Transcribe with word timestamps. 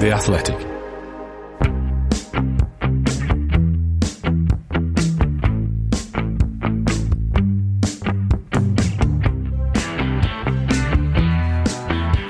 The 0.00 0.10
Athletic. 0.12 0.72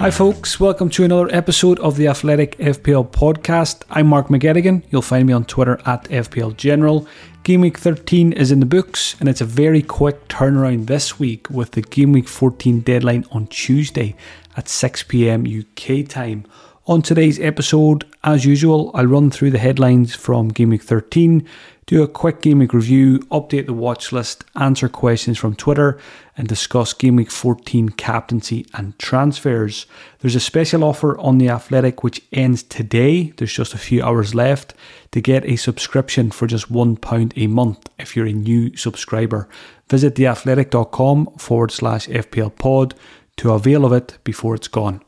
Hi, 0.03 0.11
folks. 0.11 0.59
Welcome 0.59 0.91
to 0.91 1.05
another 1.05 1.29
episode 1.33 1.79
of 1.79 1.97
the 1.97 2.09
Athletic 2.09 2.59
FPL 2.59 3.13
podcast. 3.13 3.85
I'm 3.89 4.09
Mark 4.09 4.27
McGettigan. 4.27 4.83
You'll 4.91 5.01
find 5.01 5.29
me 5.29 5.33
on 5.33 5.45
Twitter 5.45 5.79
at 5.87 6.09
FPL 6.11 6.57
General. 6.57 7.07
Game 7.45 7.63
week 7.63 7.77
13 7.77 8.33
is 8.35 8.53
in 8.53 8.61
the 8.61 8.67
books, 8.67 9.17
and 9.19 9.29
it's 9.29 9.41
a 9.41 9.45
very 9.45 9.83
quick 9.83 10.29
turnaround 10.29 10.87
this 10.87 11.19
week 11.19 11.51
with 11.51 11.73
the 11.73 11.83
game 11.83 12.13
week 12.13 12.29
14 12.29 12.79
deadline 12.83 13.25
on 13.33 13.49
Tuesday 13.49 14.15
at 14.57 14.69
6 14.69 15.03
pm 15.03 15.45
UK 15.45 16.07
time. 16.07 16.45
On 16.87 17.03
today's 17.03 17.41
episode, 17.41 18.05
as 18.23 18.45
usual, 18.45 18.93
I'll 18.95 19.07
run 19.07 19.33
through 19.33 19.51
the 19.51 19.59
headlines 19.59 20.15
from 20.15 20.51
Game 20.51 20.71
Week 20.71 20.85
13, 20.85 21.45
do 21.87 22.03
a 22.03 22.09
quick 22.09 22.41
Game 22.41 22.61
Week 22.61 22.73
review, 22.73 23.19
update 23.31 23.67
the 23.67 23.73
watch 23.73 24.13
list, 24.13 24.45
answer 24.55 24.89
questions 24.89 25.39
from 25.39 25.57
Twitter, 25.57 25.99
and 26.37 26.47
discuss 26.47 26.93
Game 26.93 27.17
Week 27.17 27.31
14 27.31 27.91
captaincy 27.91 28.67
and 28.75 28.99
transfers. 28.99 29.87
There's 30.21 30.37
a 30.37 30.41
special 30.41 30.85
offer 30.85 31.19
on 31.19 31.39
The 31.39 31.49
Athletic 31.49 32.05
which 32.05 32.23
ends 32.33 32.63
today. 32.63 33.33
There's 33.37 33.53
just 33.53 33.75
a 33.75 33.79
few 33.79 34.03
hours 34.03 34.35
left 34.35 34.75
to 35.11 35.21
get 35.21 35.45
a 35.45 35.57
subscription 35.57 36.31
for 36.31 36.47
just 36.47 36.73
£1 36.73 37.33
a 37.37 37.47
month 37.49 37.89
if 37.99 38.17
you're 38.17 38.27
a 38.27 38.33
new 38.33 38.77
subscriber. 38.77 39.49
Visit 39.89 40.15
theathletic.com 40.15 41.27
forward 41.37 41.73
slash 41.73 42.07
FPL 42.07 42.57
pod 42.57 42.95
to 43.39 43.53
avail 43.53 43.85
of 43.85 43.93
it 43.93 44.19
before 44.25 44.55
it's 44.55 44.69
gone. 44.69 45.03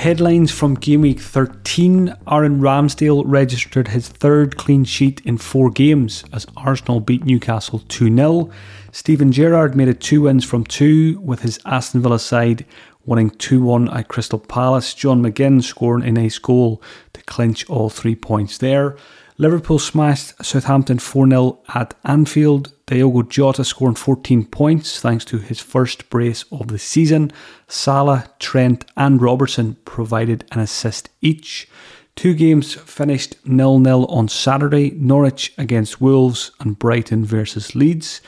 Headlines 0.00 0.50
from 0.50 0.76
Game 0.76 1.02
Week 1.02 1.20
13 1.20 2.16
Aaron 2.26 2.62
Ramsdale 2.62 3.22
registered 3.26 3.88
his 3.88 4.08
third 4.08 4.56
clean 4.56 4.82
sheet 4.84 5.20
in 5.26 5.36
four 5.36 5.68
games 5.68 6.24
as 6.32 6.46
Arsenal 6.56 7.00
beat 7.00 7.26
Newcastle 7.26 7.80
2 7.80 8.16
0. 8.16 8.50
Steven 8.92 9.30
Gerrard 9.30 9.76
made 9.76 9.88
it 9.88 10.00
two 10.00 10.22
wins 10.22 10.42
from 10.42 10.64
two, 10.64 11.20
with 11.20 11.42
his 11.42 11.60
Aston 11.66 12.00
Villa 12.00 12.18
side 12.18 12.64
winning 13.04 13.28
2 13.28 13.60
1 13.60 13.90
at 13.90 14.08
Crystal 14.08 14.38
Palace. 14.38 14.94
John 14.94 15.22
McGinn 15.22 15.62
scoring 15.62 16.08
a 16.08 16.12
nice 16.12 16.38
goal 16.38 16.82
to 17.12 17.22
clinch 17.24 17.68
all 17.68 17.90
three 17.90 18.16
points 18.16 18.56
there. 18.56 18.96
Liverpool 19.36 19.78
smashed 19.78 20.42
Southampton 20.42 20.98
4 20.98 21.28
0 21.28 21.58
at 21.74 21.92
Anfield. 22.04 22.72
Diogo 22.90 23.22
Jota 23.22 23.62
scoring 23.62 23.94
14 23.94 24.46
points 24.46 25.00
thanks 25.00 25.24
to 25.26 25.38
his 25.38 25.60
first 25.60 26.10
brace 26.10 26.44
of 26.50 26.66
the 26.66 26.78
season. 26.78 27.30
Salah, 27.68 28.28
Trent, 28.40 28.84
and 28.96 29.22
Robertson 29.22 29.76
provided 29.84 30.44
an 30.50 30.58
assist 30.58 31.08
each. 31.20 31.68
Two 32.16 32.34
games 32.34 32.74
finished 32.74 33.36
0 33.46 33.84
0 33.84 34.06
on 34.06 34.26
Saturday 34.26 34.90
Norwich 34.90 35.54
against 35.56 36.00
Wolves 36.00 36.50
and 36.58 36.80
Brighton 36.80 37.24
versus 37.24 37.76
Leeds. 37.76 38.20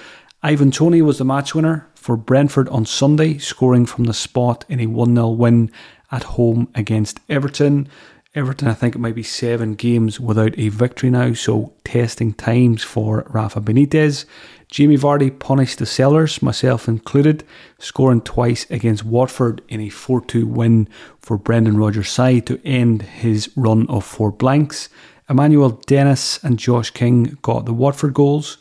Ivan 0.45 0.71
Toney 0.71 1.03
was 1.03 1.19
the 1.19 1.25
match 1.25 1.57
winner 1.57 1.89
for 1.97 2.17
Brentford 2.17 2.69
on 2.69 2.87
Sunday, 2.87 3.39
scoring 3.39 3.85
from 3.85 4.05
the 4.05 4.15
spot 4.15 4.65
in 4.69 4.79
a 4.79 4.87
1 4.87 5.17
0 5.17 5.31
win 5.31 5.73
at 6.13 6.23
home 6.23 6.69
against 6.77 7.19
Everton. 7.29 7.89
Everton, 8.35 8.69
I 8.69 8.73
think 8.73 8.95
it 8.95 8.99
might 8.99 9.15
be 9.15 9.23
seven 9.23 9.75
games 9.75 10.19
without 10.19 10.59
a 10.59 10.71
victory 10.71 11.11
now, 11.11 11.35
so 11.35 11.75
testing 11.85 12.33
times 12.33 12.83
for 12.83 13.27
Rafa 13.29 13.61
Benitez. 13.61 14.25
Jamie 14.71 14.97
Vardy 14.97 15.39
punished 15.39 15.79
the 15.79 15.85
sellers, 15.85 16.41
myself 16.41 16.89
included, 16.89 17.45
scoring 17.79 18.23
twice 18.23 18.65
against 18.71 19.05
Watford 19.05 19.61
in 19.69 19.83
a 19.83 19.91
4 19.91 20.23
2 20.23 20.47
win 20.47 20.89
for 21.21 21.37
Brendan 21.37 21.77
Rodgers' 21.77 22.09
side 22.09 22.47
to 22.47 22.59
end 22.65 23.03
his 23.03 23.51
run 23.55 23.87
of 23.91 24.03
four 24.03 24.33
blanks. 24.33 24.89
Emmanuel 25.29 25.83
Dennis 25.87 26.43
and 26.43 26.59
Josh 26.59 26.91
King 26.91 27.37
got 27.43 27.67
the 27.67 27.75
Watford 27.75 28.15
goals. 28.15 28.57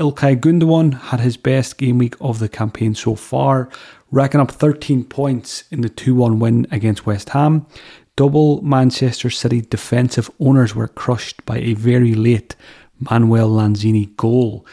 Ilkay 0.00 0.40
Gundogan 0.40 0.94
had 0.94 1.20
his 1.20 1.36
best 1.36 1.78
game 1.78 1.98
week 1.98 2.16
of 2.20 2.40
the 2.40 2.48
campaign 2.48 2.96
so 2.96 3.14
far, 3.14 3.68
racking 4.10 4.40
up 4.40 4.50
13 4.50 5.04
points 5.04 5.62
in 5.70 5.82
the 5.82 5.88
2 5.88 6.16
1 6.16 6.40
win 6.40 6.66
against 6.72 7.06
West 7.06 7.28
Ham. 7.28 7.66
Double 8.14 8.60
Manchester 8.60 9.30
City 9.30 9.62
defensive 9.62 10.30
owners 10.38 10.74
were 10.74 10.88
crushed 10.88 11.44
by 11.46 11.58
a 11.58 11.72
very 11.72 12.14
late 12.14 12.54
Manuel 13.00 13.48
Lanzini 13.48 14.14
goal. 14.16 14.66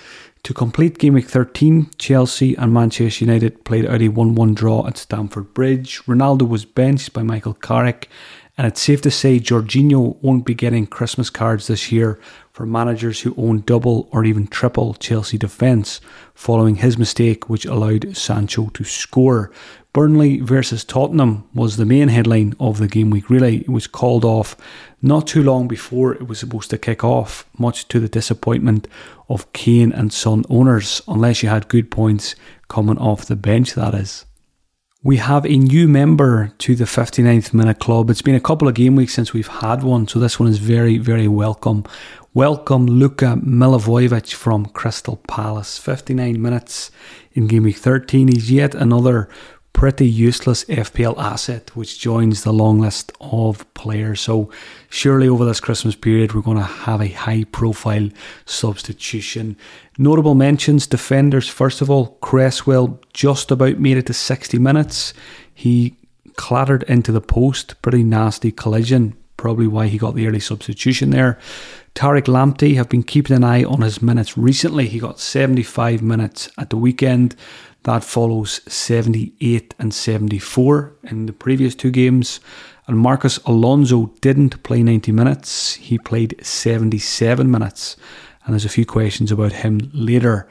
To 0.44 0.54
complete 0.54 0.98
Game 0.98 1.14
Week 1.14 1.30
13, 1.30 1.92
Chelsea 1.98 2.56
and 2.56 2.74
Manchester 2.74 3.24
United 3.24 3.64
played 3.64 3.86
out 3.86 4.02
a 4.02 4.10
1 4.10 4.36
1 4.36 4.54
draw 4.56 4.86
at 4.88 4.98
Stamford 4.98 5.54
Bridge. 5.54 6.02
Ronaldo 6.04 6.48
was 6.48 6.66
benched 6.66 7.14
by 7.14 7.24
Michael 7.24 7.54
Carrick, 7.54 8.10
and 8.58 8.68
it's 8.68 8.82
safe 8.82 9.02
to 9.04 9.12
say 9.12 9.40
Jorginho 9.40 10.22
won't 10.22 10.46
be 10.46 10.54
getting 10.54 10.86
Christmas 10.86 11.30
cards 11.30 11.68
this 11.68 11.94
year 11.94 12.20
for 12.52 12.66
managers 12.66 13.22
who 13.22 13.34
own 13.38 13.62
double 13.62 14.10
or 14.12 14.26
even 14.26 14.48
triple 14.48 14.96
Chelsea 14.96 15.38
defence, 15.38 16.02
following 16.34 16.76
his 16.76 16.98
mistake 16.98 17.50
which 17.50 17.66
allowed 17.66 18.18
Sancho 18.18 18.68
to 18.74 18.84
score. 18.84 19.50
Burnley 19.92 20.40
versus 20.40 20.84
Tottenham 20.84 21.50
was 21.54 21.78
the 21.78 21.86
main 21.86 22.10
headline 22.10 22.54
of 22.60 22.78
the 22.78 22.88
game 22.88 23.10
week. 23.10 23.30
Really, 23.30 23.58
it 23.58 23.70
was 23.70 23.88
called 23.88 24.24
off 24.24 24.56
not 25.02 25.26
too 25.26 25.42
long 25.42 25.68
before 25.68 26.14
it 26.14 26.28
was 26.28 26.38
supposed 26.38 26.70
to 26.70 26.78
kick 26.78 27.04
off, 27.04 27.50
much 27.58 27.88
to 27.88 28.00
the 28.00 28.08
disappointment 28.08 28.88
of 29.30 29.52
Kane 29.54 29.92
and 29.92 30.14
Son 30.14 30.44
owners, 30.48 31.02
unless 31.08 31.42
you 31.42 31.50
had 31.50 31.70
good 31.70 31.90
points 31.90 32.36
coming 32.68 33.00
off 33.00 33.26
the 33.26 33.36
bench, 33.36 33.74
that 33.74 33.96
is. 33.96 34.26
We 35.02 35.18
have 35.18 35.46
a 35.46 35.58
new 35.58 35.88
member 35.88 36.52
to 36.60 36.76
the 36.76 36.84
59th 36.84 37.54
Minute 37.54 37.80
Club. 37.80 38.12
It's 38.12 38.22
been 38.22 38.36
a 38.36 38.40
couple 38.40 38.68
of 38.68 38.76
game 38.76 38.96
weeks 38.96 39.14
since 39.14 39.34
we've 39.34 39.48
had 39.48 39.82
one, 39.82 40.08
so 40.08 40.20
this 40.20 40.40
one 40.40 40.50
is 40.50 40.60
very, 40.60 41.00
very 41.00 41.28
welcome. 41.28 41.84
Welcome 42.36 42.86
Luka 42.86 43.40
Milivojevic 43.44 44.34
from 44.34 44.68
Crystal 44.68 45.16
Palace. 45.16 45.80
59 45.80 46.40
minutes 46.40 46.92
in 47.32 47.48
game 47.48 47.64
week 47.64 47.78
13. 47.78 48.28
He's 48.28 48.52
yet 48.52 48.76
another 48.76 49.30
pretty 49.80 50.06
useless 50.06 50.66
FPL 50.66 51.18
asset, 51.18 51.74
which 51.74 52.02
joins 52.02 52.44
the 52.44 52.52
long 52.52 52.80
list 52.80 53.14
of 53.22 53.74
players. 53.76 54.20
So, 54.20 54.52
surely 54.90 55.30
over 55.30 55.46
this 55.46 55.62
Christmas 55.62 55.96
period, 55.96 56.34
we're 56.34 56.42
going 56.42 56.58
to 56.58 56.64
have 56.64 57.00
a 57.00 57.08
high 57.08 57.46
profile 57.46 58.10
substitution. 58.46 59.56
Notable 59.98 60.36
mentions 60.36 60.86
defenders, 60.86 61.48
first 61.48 61.80
of 61.80 61.90
all, 61.90 62.18
Cresswell 62.20 63.00
just 63.14 63.52
about 63.52 63.80
made 63.80 63.96
it 63.96 64.06
to 64.08 64.14
60 64.14 64.60
minutes. 64.60 65.14
He 65.54 65.96
clattered 66.36 66.84
into 66.84 67.14
the 67.14 67.22
post, 67.22 67.82
pretty 67.82 68.04
nasty 68.04 68.52
collision, 68.52 69.16
probably 69.38 69.68
why 69.68 69.88
he 69.88 69.98
got 69.98 70.14
the 70.14 70.28
early 70.28 70.42
substitution 70.42 71.12
there. 71.12 71.40
Tariq 71.96 72.26
Lamptey 72.26 72.76
have 72.76 72.90
been 72.90 73.04
keeping 73.04 73.36
an 73.36 73.46
eye 73.46 73.64
on 73.64 73.82
his 73.82 74.02
minutes 74.02 74.38
recently. 74.38 74.88
He 74.88 75.00
got 75.00 75.20
75 75.20 76.02
minutes 76.02 76.50
at 76.58 76.70
the 76.70 76.78
weekend. 76.78 77.36
That 77.84 78.04
follows 78.04 78.62
78 78.72 79.74
and 79.80 79.94
74 79.94 80.94
in 81.04 81.26
the 81.26 81.34
previous 81.34 81.76
two 81.76 81.92
games. 81.92 82.40
And 82.88 82.98
Marcos 82.98 83.38
Alonso 83.46 84.08
didn't 84.22 84.64
play 84.64 84.84
90 84.84 85.12
minutes, 85.12 85.76
he 85.76 85.98
played 85.98 86.36
77 86.42 87.50
minutes. 87.50 87.96
And 88.44 88.54
there's 88.54 88.66
a 88.66 88.70
few 88.70 88.86
questions 88.86 89.32
about 89.32 89.52
him 89.54 89.92
later. 89.94 90.48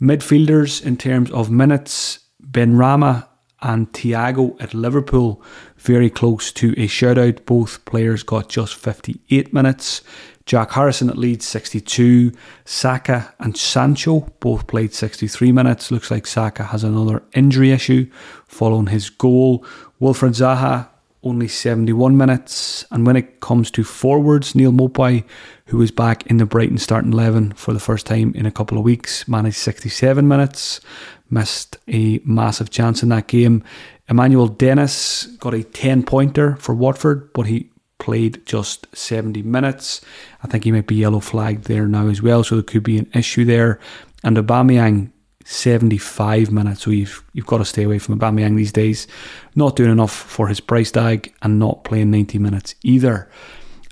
Midfielders, 0.00 0.84
in 0.84 0.96
terms 0.96 1.30
of 1.32 1.50
minutes, 1.50 2.20
Benrahma 2.42 3.26
and 3.62 3.92
Thiago 3.92 4.56
at 4.60 4.72
Liverpool, 4.72 5.42
very 5.76 6.08
close 6.08 6.52
to 6.52 6.70
a 6.72 6.86
shutout. 6.86 7.44
Both 7.44 7.84
players 7.84 8.22
got 8.22 8.48
just 8.48 8.74
58 8.74 9.52
minutes. 9.52 10.02
Jack 10.46 10.72
Harrison 10.72 11.10
at 11.10 11.18
Leeds 11.18 11.46
62. 11.46 12.32
Saka 12.64 13.34
and 13.38 13.56
Sancho 13.56 14.32
both 14.40 14.66
played 14.66 14.94
63 14.94 15.52
minutes. 15.52 15.90
Looks 15.90 16.10
like 16.10 16.26
Saka 16.26 16.64
has 16.64 16.82
another 16.82 17.22
injury 17.34 17.70
issue 17.70 18.10
following 18.46 18.86
his 18.86 19.10
goal. 19.10 19.64
Wilfried 20.00 20.34
Zaha 20.34 20.88
only 21.22 21.48
71 21.48 22.16
minutes. 22.16 22.84
And 22.90 23.06
when 23.06 23.16
it 23.16 23.40
comes 23.40 23.70
to 23.72 23.84
forwards, 23.84 24.54
Neal 24.54 24.72
Maupay, 24.72 25.24
who 25.66 25.80
is 25.82 25.90
back 25.90 26.26
in 26.26 26.38
the 26.38 26.46
Brighton 26.46 26.78
starting 26.78 27.12
11 27.12 27.52
for 27.52 27.72
the 27.72 27.80
first 27.80 28.06
time 28.06 28.32
in 28.34 28.46
a 28.46 28.50
couple 28.50 28.78
of 28.78 28.84
weeks, 28.84 29.28
managed 29.28 29.56
67 29.56 30.26
minutes. 30.26 30.80
missed 31.28 31.76
a 31.88 32.20
massive 32.24 32.70
chance 32.70 33.02
in 33.02 33.08
that 33.10 33.28
game. 33.28 33.62
Emmanuel 34.08 34.48
Dennis 34.48 35.26
got 35.38 35.54
a 35.54 35.62
10 35.62 36.02
pointer 36.02 36.56
for 36.56 36.74
Watford, 36.74 37.32
but 37.32 37.46
he 37.46 37.69
played 38.00 38.44
just 38.46 38.86
70 38.96 39.42
minutes. 39.42 40.00
I 40.42 40.48
think 40.48 40.64
he 40.64 40.72
might 40.72 40.88
be 40.88 40.96
yellow 40.96 41.20
flagged 41.20 41.64
there 41.64 41.86
now 41.86 42.08
as 42.08 42.20
well, 42.20 42.42
so 42.42 42.56
there 42.56 42.64
could 42.64 42.82
be 42.82 42.98
an 42.98 43.10
issue 43.14 43.44
there. 43.44 43.78
And 44.24 44.36
Aubameyang 44.36 45.12
75 45.44 46.52
minutes. 46.52 46.82
So 46.82 46.90
you've 46.90 47.24
you've 47.32 47.46
got 47.46 47.58
to 47.58 47.64
stay 47.64 47.82
away 47.82 47.98
from 47.98 48.18
Aubameyang 48.18 48.56
these 48.56 48.72
days. 48.72 49.06
Not 49.54 49.76
doing 49.76 49.90
enough 49.90 50.12
for 50.12 50.48
his 50.48 50.60
price 50.60 50.90
tag 50.90 51.32
and 51.42 51.58
not 51.58 51.84
playing 51.84 52.10
90 52.10 52.38
minutes 52.38 52.74
either. 52.82 53.28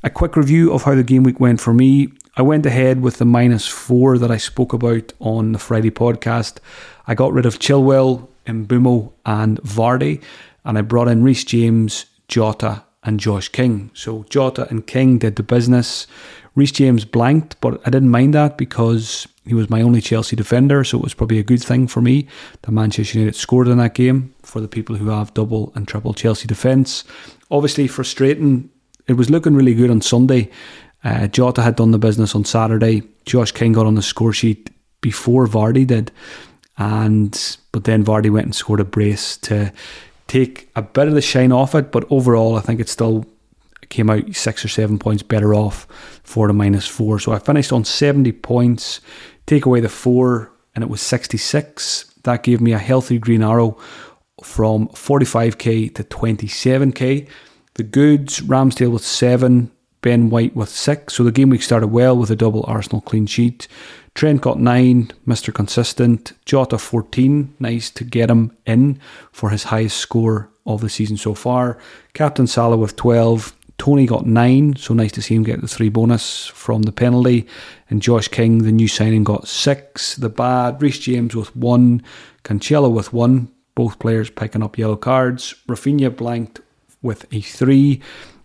A 0.05 0.11
quick 0.11 0.37
review 0.37 0.73
of 0.73 0.85
how 0.85 0.95
the 0.95 1.03
game 1.03 1.25
week 1.25 1.41
went 1.41 1.61
for 1.61 1.75
me. 1.75 2.13
I 2.37 2.43
went 2.43 2.65
ahead 2.67 3.01
with 3.01 3.19
the 3.19 3.25
minus 3.25 3.67
four 3.67 4.17
that 4.19 4.31
I 4.31 4.37
spoke 4.37 4.73
about 4.73 5.13
on 5.19 5.53
the 5.53 5.59
Friday 5.59 5.91
podcast. 5.91 6.59
I 7.09 7.15
got 7.15 7.33
rid 7.33 7.47
of 7.47 7.59
Chilwell, 7.59 8.29
Mbeumo, 8.47 9.13
and 9.27 9.61
Vardy, 9.63 10.23
and 10.65 10.79
I 10.79 10.83
brought 10.83 11.09
in 11.09 11.25
Reece 11.25 11.43
James, 11.43 12.07
Jota, 12.29 12.85
and 13.09 13.19
Josh 13.19 13.49
King. 13.49 13.91
So 13.95 14.25
Jota 14.29 14.69
and 14.69 14.87
King 14.87 15.19
did 15.19 15.37
the 15.37 15.43
business. 15.43 16.07
Reece 16.55 16.73
James 16.73 17.05
blanked, 17.05 17.59
but 17.61 17.81
I 17.87 17.91
didn't 17.91 18.11
mind 18.11 18.35
that 18.35 18.59
because 18.59 19.27
he 19.47 19.55
was 19.55 19.71
my 19.71 19.81
only 19.81 20.01
Chelsea 20.01 20.37
defender, 20.37 20.85
so 20.85 20.99
it 20.99 21.05
was 21.05 21.15
probably 21.15 21.39
a 21.39 21.43
good 21.43 21.63
thing 21.63 21.87
for 21.89 22.03
me 22.03 22.29
that 22.63 22.71
Manchester 22.71 23.19
United 23.19 23.37
scored 23.37 23.69
in 23.69 23.79
that 23.79 23.95
game 23.95 24.35
for 24.43 24.61
the 24.61 24.69
people 24.69 24.97
who 24.97 25.09
have 25.09 25.33
double 25.35 25.73
and 25.75 25.89
triple 25.89 26.13
Chelsea 26.13 26.47
defence. 26.47 27.05
Obviously, 27.51 27.87
frustrating. 27.87 28.69
It 29.07 29.15
was 29.15 29.31
looking 29.31 29.55
really 29.55 29.75
good 29.75 29.91
on 29.91 30.03
Sunday. 30.03 30.51
Uh, 31.03 31.29
Jota 31.29 31.63
had 31.63 31.77
done 31.77 31.93
the 31.93 31.99
business 31.99 32.35
on 32.35 32.45
Saturday. 32.45 33.03
Josh 33.25 33.53
King 33.53 33.73
got 33.73 33.87
on 33.87 33.95
the 33.95 34.03
score 34.03 34.35
sheet 34.35 34.69
before 35.01 35.47
Vardy 35.47 35.87
did, 35.87 36.11
and 36.77 37.57
but 37.73 37.85
then 37.85 38.05
Vardy 38.05 38.31
went 38.31 38.47
and 38.47 38.55
scored 38.55 38.81
a 38.81 38.85
brace 38.85 39.39
to 39.39 39.73
take 40.29 40.71
a 40.77 40.83
bit 40.83 41.09
of 41.09 41.15
the 41.15 41.21
shine 41.21 41.51
off 41.51 41.75
it. 41.75 41.91
But 41.91 42.07
overall, 42.11 42.57
I 42.57 42.61
think 42.61 42.79
it 42.79 42.89
still 42.89 43.27
came 43.89 44.11
out 44.11 44.35
six 44.35 44.65
or 44.65 44.69
seven 44.69 44.99
points 44.99 45.23
better 45.23 45.55
off 45.55 45.87
for 46.23 46.47
the 46.47 46.53
minus 46.53 46.87
four. 46.87 47.19
So 47.19 47.33
I 47.33 47.39
finished 47.39 47.73
on 47.73 47.85
70 47.85 48.33
points. 48.33 49.01
Take 49.47 49.65
away 49.65 49.81
the 49.81 49.89
four, 49.89 50.53
and 50.75 50.85
it 50.85 50.91
was 50.91 51.01
66. 51.01 52.15
That 52.23 52.43
gave 52.43 52.61
me 52.61 52.73
a 52.73 52.79
healthy 52.79 53.19
green 53.19 53.43
arrow 53.43 53.79
from 54.45 54.89
45k 54.89 55.95
to 55.95 56.05
27k. 56.05 57.29
The 57.75 57.83
goods, 57.83 58.41
Ramsdale 58.41 58.93
with 58.93 59.05
seven, 59.05 59.71
Ben 60.01 60.31
White 60.31 60.55
with 60.55 60.69
six. 60.69 61.15
So 61.15 61.25
the 61.25 61.33
game 61.33 61.51
week 61.51 61.63
started 61.63 61.89
well 61.89 62.17
with 62.17 62.31
a 62.31 62.37
double 62.37 62.65
Arsenal 62.67 63.01
clean 63.01 63.27
sheet. 63.27 63.69
Trent 64.19 64.41
got 64.41 64.59
nine, 64.59 65.13
Mr. 65.29 65.55
Consistent. 65.55 66.33
Jota 66.45 66.77
14, 66.77 67.55
nice 67.61 67.89
to 67.91 68.03
get 68.03 68.29
him 68.29 68.51
in 68.67 68.99
for 69.31 69.51
his 69.51 69.63
highest 69.63 69.99
score 69.99 70.51
of 70.67 70.81
the 70.81 70.89
season 70.89 71.17
so 71.17 71.35
far. 71.35 71.79
Captain 72.15 72.49
Salah 72.49 72.77
with 72.77 72.97
12. 72.97 73.55
Toney 73.79 74.07
got 74.07 74.27
nine, 74.27 74.75
so 74.75 74.93
nice 74.93 75.13
to 75.13 75.23
see 75.23 75.37
him 75.37 75.45
get 75.45 75.61
the 75.61 75.69
three 75.69 75.89
bonus 75.89 76.47
from 76.49 76.83
the 76.83 76.91
penalty. 76.91 77.47
And 77.91 78.03
Josh 78.03 78.27
King, 78.27 78.65
the 78.65 78.73
new 78.73 78.89
signing, 78.89 79.23
got 79.23 79.47
six. 79.47 80.17
The 80.17 80.29
bad, 80.29 80.83
Reece 80.83 80.99
James 80.99 81.37
with 81.37 81.55
one, 81.55 82.03
Cancelo 82.43 82.93
with 82.93 83.13
one, 83.13 83.53
both 83.77 84.01
players 84.01 84.31
picking 84.31 84.65
up 84.65 84.77
yellow 84.77 84.97
cards. 84.97 85.55
Raphinha 85.69 86.17
blanked 86.17 86.61
with 87.03 87.33
a 87.33 87.41
three. 87.41 88.03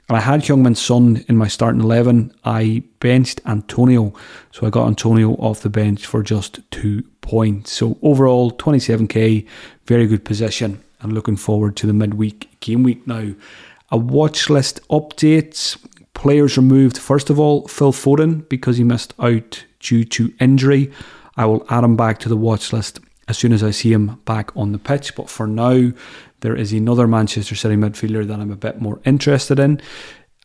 I 0.10 0.20
had 0.20 0.42
Heung-min 0.42 0.76
Son 0.76 1.24
in 1.28 1.38
my 1.38 1.48
starting 1.48 1.82
11. 1.82 2.34
I 2.44 2.84
benched 3.00 3.42
Antonio, 3.46 4.14
so 4.52 4.68
I 4.68 4.70
got 4.70 4.88
Antonio 4.88 5.34
off 5.36 5.62
the 5.62 5.70
bench 5.70 6.06
for 6.06 6.22
just 6.22 6.60
two 6.72 7.04
points. 7.22 7.72
So 7.72 7.98
overall, 8.02 8.52
27k, 8.52 9.48
very 9.86 10.08
good 10.08 10.26
position. 10.26 10.84
And 11.00 11.14
looking 11.14 11.36
forward 11.36 11.76
to 11.78 11.88
the 11.88 11.94
midweek 11.94 12.60
game 12.62 12.84
week 12.84 13.06
now 13.06 13.34
a 13.94 13.98
watch 13.98 14.50
list 14.50 14.86
update. 14.90 15.78
Players 16.16 16.58
removed. 16.58 16.98
First 16.98 17.30
of 17.30 17.40
all, 17.40 17.68
Phil 17.68 17.94
Foden 17.94 18.50
because 18.50 18.78
he 18.78 18.84
missed 18.84 19.14
out 19.20 19.64
due 19.80 20.04
to 20.06 20.34
injury. 20.40 20.92
I 21.38 21.46
will 21.46 21.66
add 21.70 21.84
him 21.84 21.96
back 21.96 22.18
to 22.20 22.30
the 22.30 22.36
watch 22.36 22.74
list 22.74 23.00
as 23.28 23.38
soon 23.38 23.54
as 23.54 23.64
I 23.64 23.70
see 23.70 23.94
him 23.94 24.20
back 24.26 24.56
on 24.58 24.72
the 24.72 24.80
pitch. 24.80 25.16
But 25.16 25.30
for 25.30 25.46
now, 25.46 25.92
there 26.44 26.56
is 26.56 26.74
another 26.74 27.08
Manchester 27.08 27.56
City 27.56 27.76
midfielder 27.76 28.28
that 28.28 28.40
I'm 28.40 28.52
a 28.52 28.58
bit 28.58 28.82
more 28.82 29.00
interested 29.06 29.60
in. 29.60 29.82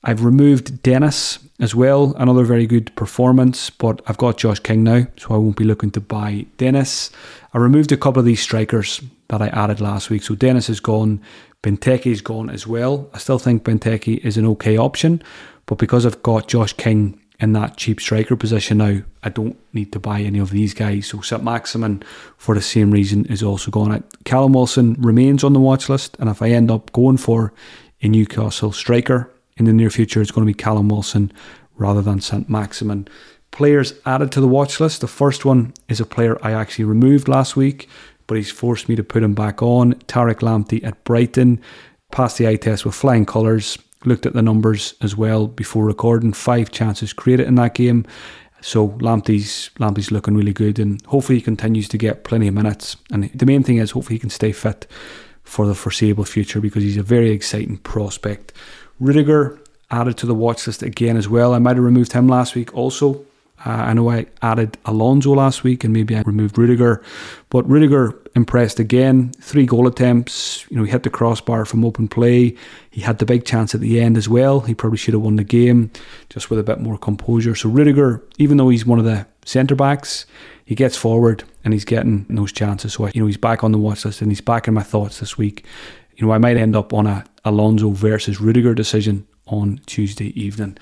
I've 0.05 0.25
removed 0.25 0.81
Dennis 0.85 1.41
as 1.59 1.75
well, 1.75 2.15
another 2.17 2.45
very 2.45 2.69
good 2.69 2.95
performance, 2.95 3.69
but 3.69 4.01
I've 4.07 4.17
got 4.17 4.39
Josh 4.39 4.61
King 4.61 4.85
now, 4.85 5.09
so 5.17 5.35
I 5.35 5.39
won't 5.39 5.57
be 5.57 5.65
looking 5.65 5.91
to 5.91 6.01
buy 6.01 6.47
Dennis. 6.57 7.11
I 7.53 7.59
removed 7.59 7.91
a 7.91 7.97
couple 7.97 8.21
of 8.21 8.27
these 8.27 8.41
strikers 8.41 9.03
that 9.29 9.43
I 9.43 9.49
added 9.49 9.81
last 9.81 10.09
week. 10.09 10.23
So 10.23 10.37
Dennis 10.37 10.69
is 10.69 10.79
gone, 10.79 11.21
Benteke 11.65 12.07
is 12.07 12.21
gone 12.21 12.49
as 12.49 12.65
well. 12.65 13.11
I 13.13 13.19
still 13.19 13.41
think 13.41 13.65
Benteke 13.65 14.19
is 14.19 14.37
an 14.37 14.47
okay 14.47 14.77
option, 14.77 15.21
but 15.67 15.79
because 15.79 16.07
I've 16.07 16.23
got 16.23 16.47
Josh 16.47 16.75
King 16.75 17.21
in 17.41 17.53
that 17.53 17.77
cheap 17.77 18.01
striker 18.01 18.37
position 18.37 18.79
now, 18.79 19.01
I 19.23 19.29
don't 19.29 19.57
need 19.73 19.93
to 19.93 20.01
buy 20.01 20.21
any 20.21 20.41
of 20.41 20.51
these 20.51 20.75
guys. 20.75 21.07
So 21.07 21.21
St 21.21 21.43
Maximin, 21.45 22.03
for 22.37 22.55
the 22.55 22.61
same 22.61 22.91
reason, 22.91 23.27
is 23.27 23.43
also 23.43 23.71
gone. 23.71 24.03
Callum 24.25 24.53
Wilson 24.53 24.95
remains 24.95 25.45
on 25.45 25.53
the 25.53 25.61
watch 25.61 25.89
list, 25.89 26.17
and 26.19 26.29
if 26.29 26.43
I 26.43 26.51
end 26.51 26.71
up 26.71 26.93
going 26.93 27.17
for 27.17 27.53
a 28.03 28.09
Newcastle 28.09 28.73
striker 28.73 29.31
in 29.57 29.67
the 29.67 29.73
near 29.73 29.91
future, 29.91 30.21
it's 30.21 30.33
going 30.33 30.47
to 30.47 30.53
be 30.53 30.55
Callum 30.55 30.89
Wilson 30.89 31.33
rather 31.77 32.03
than 32.03 32.21
St 32.21 32.49
Maximin. 32.49 33.07
Players 33.51 33.95
added 34.05 34.33
to 34.33 34.41
the 34.41 34.49
watch 34.49 34.81
list. 34.81 35.01
The 35.01 35.07
first 35.07 35.45
one 35.45 35.75
is 35.89 36.01
a 36.01 36.07
player 36.07 36.39
I 36.45 36.53
actually 36.53 36.85
removed 36.87 37.29
last 37.29 37.57
week, 37.57 37.89
but 38.27 38.37
he's 38.37 38.51
forced 38.51 38.89
me 38.89 38.97
to 38.97 39.05
put 39.05 39.23
him 39.23 39.35
back 39.35 39.63
on. 39.63 39.95
Tariq 39.95 40.41
Lamptey 40.41 40.85
at 40.85 41.03
Brighton 41.05 41.61
passed 42.11 42.39
the 42.39 42.49
eye 42.49 42.57
test 42.57 42.85
with 42.85 42.95
flying 42.95 43.25
colours. 43.25 43.79
Looked 44.05 44.27
at 44.27 44.33
the 44.33 44.43
numbers 44.43 44.95
as 45.01 45.17
well 45.17 45.47
before 45.47 45.85
recording. 45.85 46.33
Five 46.33 46.71
chances 46.71 47.13
created 47.13 47.47
in 47.47 47.57
that 47.57 47.75
game. 47.75 48.07
So 48.61 48.89
Lamptey's 48.89 49.71
Lamptey's 49.79 50.11
looking 50.11 50.35
really 50.35 50.53
good, 50.53 50.79
and 50.79 51.05
hopefully 51.07 51.39
he 51.39 51.43
continues 51.43 51.89
to 51.89 51.99
get 51.99 52.25
plenty 52.25 52.49
of 52.49 52.55
minutes. 52.55 52.97
And 53.13 53.31
the 53.35 53.47
main 53.47 53.63
thing 53.63 53.77
is 53.77 53.93
hopefully 53.93 54.17
he 54.17 54.21
can 54.21 54.31
stay 54.31 54.53
fit 54.53 54.87
for 55.43 55.67
the 55.67 55.75
foreseeable 55.75 56.25
future 56.25 56.61
because 56.61 56.83
he's 56.83 56.97
a 56.97 57.03
very 57.03 57.31
exciting 57.31 57.79
prospect. 57.79 58.53
Rudiger 59.01 59.59
added 59.91 60.17
to 60.19 60.27
the 60.27 60.35
watch 60.35 60.67
list 60.67 60.83
again 60.83 61.17
as 61.17 61.29
well. 61.29 61.55
I 61.55 61.59
might 61.59 61.77
have 61.77 61.85
removed 61.85 62.13
him 62.13 62.29
last 62.29 62.55
week 62.55 62.75
also 62.75 63.25
uh, 63.65 63.71
I 63.71 63.93
know 63.93 64.11
I 64.11 64.27
added 64.41 64.79
Alonso 64.85 65.35
last 65.35 65.65
week 65.65 65.83
and 65.83 65.93
maybe 65.93 66.17
I 66.17 66.23
removed 66.23 66.57
Rudiger, 66.57 67.03
but 67.51 67.69
Rudiger 67.69 68.21
impressed 68.37 68.79
again. 68.79 69.33
Three 69.41 69.67
goal 69.67 69.89
attempts. 69.89 70.65
You 70.71 70.77
know, 70.77 70.85
he 70.85 70.91
hit 70.91 71.03
the 71.03 71.11
crossbar 71.11 71.65
from 71.65 71.85
open 71.85 72.07
play. 72.07 72.55
He 72.91 73.01
had 73.01 73.19
the 73.19 73.27
big 73.27 73.45
chance 73.45 73.75
at 73.75 73.81
the 73.81 74.01
end 74.01 74.17
as 74.17 74.29
well. 74.29 74.61
He 74.61 74.75
probably 74.75 74.99
should 74.99 75.15
have 75.15 75.23
won 75.23 75.37
the 75.37 75.45
game 75.45 75.91
just 76.31 76.51
with 76.51 76.59
a 76.59 76.63
bit 76.63 76.81
more 76.81 76.97
composure. 76.97 77.55
So 77.55 77.69
Rudiger, 77.69 78.23
even 78.39 78.59
though 78.59 78.69
he's 78.69 78.87
one 78.87 79.01
of 79.01 79.05
the 79.05 79.27
centre 79.45 79.75
backs, 79.75 80.25
he 80.65 80.75
gets 80.75 80.97
forward 80.97 81.43
and 81.65 81.73
he's 81.73 81.85
getting 81.85 82.27
those 82.29 82.53
chances. 82.53 82.93
So 82.95 83.07
you 83.09 83.21
know, 83.21 83.27
he's 83.27 83.37
back 83.37 83.65
on 83.65 83.73
the 83.73 83.79
watch 83.79 84.05
list 84.05 84.23
and 84.23 84.31
he's 84.31 84.41
back 84.41 84.69
in 84.69 84.75
my 84.75 84.83
thoughts 84.83 85.19
this 85.19 85.37
week. 85.37 85.65
You 86.17 86.27
know, 86.27 86.33
I 86.33 86.39
might 86.39 86.57
end 86.57 86.77
up 86.77 86.93
on 86.93 87.07
a 87.07 87.25
Alonso 87.45 87.91
versus 87.91 88.41
Rudiger 88.41 88.75
decision 88.75 89.27
on 89.47 89.81
Tuesday 89.87 90.39
evening. 90.41 90.77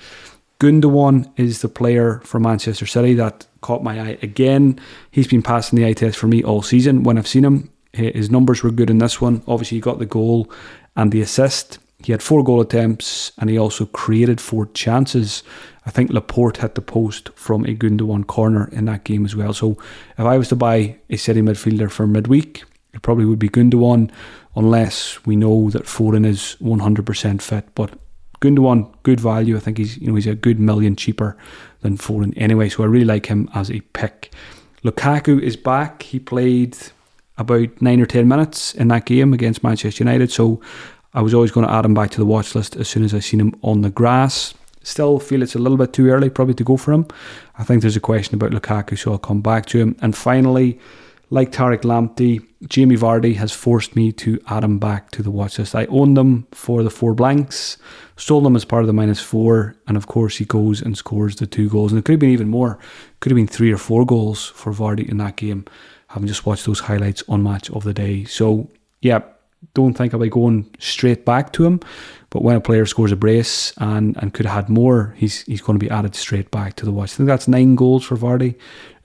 Gundogan 0.59 1.31
is 1.37 1.61
the 1.61 1.69
player 1.69 2.19
for 2.23 2.39
Manchester 2.39 2.87
City 2.87 3.13
that 3.13 3.45
caught 3.61 3.83
my 3.83 3.99
eye 3.99 4.17
again. 4.21 4.79
He's 5.11 5.27
been 5.27 5.43
passing 5.43 5.77
the 5.77 5.85
eye 5.85 5.93
test 5.93 6.17
for 6.17 6.27
me 6.27 6.43
all 6.43 6.63
season 6.63 7.03
when 7.03 7.17
I've 7.17 7.27
seen 7.27 7.45
him. 7.45 7.69
Eh, 7.93 8.11
his 8.13 8.31
numbers 8.31 8.63
were 8.63 8.71
good 8.71 8.89
in 8.89 8.97
this 8.97 9.21
one. 9.21 9.43
Obviously, 9.47 9.77
he 9.77 9.81
got 9.81 9.99
the 9.99 10.05
goal 10.05 10.51
and 10.95 11.11
the 11.11 11.21
assist. 11.21 11.77
He 12.03 12.11
had 12.11 12.23
four 12.23 12.43
goal 12.43 12.61
attempts 12.61 13.31
and 13.37 13.49
he 13.49 13.57
also 13.57 13.85
created 13.85 14.41
four 14.41 14.67
chances. 14.67 15.43
I 15.85 15.91
think 15.91 16.11
Laporte 16.11 16.57
hit 16.57 16.75
the 16.75 16.81
post 16.81 17.29
from 17.35 17.63
a 17.65 17.75
Gundogan 17.75 18.25
corner 18.25 18.67
in 18.71 18.85
that 18.85 19.03
game 19.03 19.25
as 19.25 19.35
well. 19.35 19.53
So 19.53 19.77
if 20.17 20.25
I 20.25 20.37
was 20.37 20.49
to 20.49 20.55
buy 20.55 20.97
a 21.09 21.17
City 21.17 21.41
midfielder 21.41 21.91
for 21.91 22.07
midweek, 22.07 22.63
it 22.93 23.03
probably 23.03 23.25
would 23.25 23.39
be 23.39 23.49
Gundogan, 23.49 24.11
unless 24.55 25.23
we 25.25 25.35
know 25.35 25.69
that 25.69 25.83
Foden 25.83 26.25
is 26.25 26.55
100% 26.61 27.41
fit. 27.41 27.67
But 27.75 27.91
Gundogan, 28.41 28.91
good 29.03 29.19
value. 29.19 29.57
I 29.57 29.59
think 29.59 29.77
he's 29.77 29.97
you 29.97 30.07
know 30.07 30.15
he's 30.15 30.27
a 30.27 30.35
good 30.35 30.59
million 30.59 30.95
cheaper 30.95 31.37
than 31.81 31.97
Foden 31.97 32.33
anyway. 32.37 32.69
So 32.69 32.83
I 32.83 32.87
really 32.87 33.05
like 33.05 33.27
him 33.27 33.49
as 33.53 33.71
a 33.71 33.81
pick. 33.93 34.31
Lukaku 34.83 35.41
is 35.41 35.55
back. 35.55 36.03
He 36.03 36.19
played 36.19 36.77
about 37.37 37.81
nine 37.81 38.01
or 38.01 38.05
ten 38.05 38.27
minutes 38.27 38.73
in 38.75 38.87
that 38.89 39.05
game 39.05 39.33
against 39.33 39.63
Manchester 39.63 40.03
United. 40.03 40.31
So 40.31 40.61
I 41.13 41.21
was 41.21 41.33
always 41.33 41.51
going 41.51 41.65
to 41.65 41.73
add 41.73 41.85
him 41.85 41.93
back 41.93 42.11
to 42.11 42.19
the 42.19 42.25
watch 42.25 42.53
list 42.55 42.75
as 42.75 42.87
soon 42.87 43.03
as 43.03 43.13
I 43.13 43.19
seen 43.19 43.39
him 43.39 43.55
on 43.61 43.81
the 43.81 43.89
grass. 43.89 44.53
Still 44.83 45.19
feel 45.19 45.41
it's 45.41 45.55
a 45.55 45.59
little 45.59 45.77
bit 45.77 45.93
too 45.93 46.07
early 46.09 46.29
probably 46.29 46.53
to 46.55 46.63
go 46.63 46.77
for 46.77 46.93
him. 46.93 47.07
I 47.57 47.63
think 47.63 47.81
there's 47.81 47.97
a 47.97 48.01
question 48.01 48.35
about 48.35 48.51
Lukaku, 48.51 48.97
so 48.97 49.11
I'll 49.11 49.17
come 49.17 49.41
back 49.41 49.65
to 49.67 49.79
him. 49.79 49.95
And 50.01 50.15
finally, 50.15 50.79
like 51.29 51.51
Tariq 51.51 51.81
Lamptey, 51.81 52.45
Jamie 52.67 52.95
Vardy 52.95 53.35
has 53.35 53.51
forced 53.51 53.95
me 53.95 54.11
to 54.13 54.39
add 54.47 54.63
him 54.63 54.79
back 54.79 55.11
to 55.11 55.21
the 55.21 55.31
watch 55.31 55.59
list. 55.59 55.75
I 55.75 55.85
owned 55.87 56.15
them 56.15 56.47
for 56.51 56.83
the 56.83 56.89
four 56.89 57.13
blanks, 57.13 57.77
stole 58.15 58.41
them 58.41 58.55
as 58.55 58.65
part 58.65 58.83
of 58.83 58.87
the 58.87 58.93
minus 58.93 59.19
four, 59.19 59.75
and 59.87 59.97
of 59.97 60.07
course 60.07 60.37
he 60.37 60.45
goes 60.45 60.81
and 60.81 60.97
scores 60.97 61.35
the 61.35 61.45
two 61.45 61.69
goals. 61.69 61.91
And 61.91 61.99
it 61.99 62.05
could 62.05 62.13
have 62.13 62.19
been 62.19 62.29
even 62.29 62.49
more, 62.49 62.79
could 63.19 63.31
have 63.31 63.35
been 63.35 63.47
three 63.47 63.71
or 63.71 63.77
four 63.77 64.05
goals 64.05 64.45
for 64.45 64.71
Vardy 64.71 65.07
in 65.07 65.17
that 65.17 65.35
game. 65.35 65.65
having 66.07 66.27
just 66.27 66.45
watched 66.45 66.65
those 66.65 66.79
highlights 66.79 67.23
on 67.27 67.43
match 67.43 67.69
of 67.71 67.83
the 67.83 67.93
day. 67.93 68.23
So 68.23 68.69
yeah, 69.01 69.21
don't 69.73 69.93
think 69.93 70.13
I'll 70.13 70.19
be 70.19 70.29
going 70.29 70.73
straight 70.79 71.25
back 71.25 71.51
to 71.53 71.65
him. 71.65 71.81
But 72.29 72.43
when 72.43 72.57
a 72.57 72.61
player 72.61 72.85
scores 72.85 73.11
a 73.11 73.15
brace 73.15 73.73
and, 73.77 74.17
and 74.17 74.33
could 74.33 74.45
have 74.45 74.65
had 74.65 74.69
more, 74.69 75.13
he's 75.17 75.43
he's 75.43 75.61
going 75.61 75.79
to 75.79 75.85
be 75.85 75.89
added 75.89 76.15
straight 76.15 76.51
back 76.51 76.75
to 76.75 76.85
the 76.85 76.91
watch. 76.91 77.13
I 77.13 77.17
think 77.17 77.27
that's 77.27 77.47
nine 77.47 77.75
goals 77.75 78.03
for 78.03 78.17
Vardy 78.17 78.55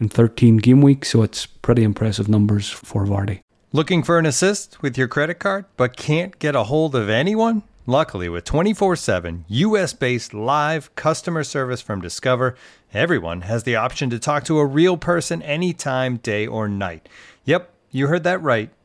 in 0.00 0.08
13 0.08 0.56
game 0.56 0.80
weeks, 0.80 1.10
so 1.10 1.22
it's 1.22 1.46
pretty 1.46 1.84
impressive 1.84 2.28
numbers 2.28 2.68
for 2.68 3.06
Vardy. 3.06 3.40
Looking 3.72 4.02
for 4.02 4.18
an 4.18 4.26
assist 4.26 4.82
with 4.82 4.98
your 4.98 5.08
credit 5.08 5.38
card, 5.38 5.64
but 5.76 5.96
can't 5.96 6.38
get 6.38 6.56
a 6.56 6.64
hold 6.64 6.94
of 6.94 7.08
anyone? 7.08 7.62
Luckily, 7.86 8.28
with 8.28 8.44
24 8.44 8.96
7 8.96 9.44
US 9.48 9.92
based 9.92 10.34
live 10.34 10.94
customer 10.94 11.44
service 11.44 11.80
from 11.80 12.00
Discover, 12.00 12.56
everyone 12.92 13.42
has 13.42 13.62
the 13.62 13.76
option 13.76 14.10
to 14.10 14.18
talk 14.18 14.44
to 14.44 14.58
a 14.58 14.66
real 14.66 14.96
person 14.96 15.42
anytime, 15.42 16.18
day 16.18 16.46
or 16.46 16.68
night. 16.68 17.08
Yep, 17.44 17.72
you 17.90 18.08
heard 18.08 18.24
that 18.24 18.42
right 18.42 18.70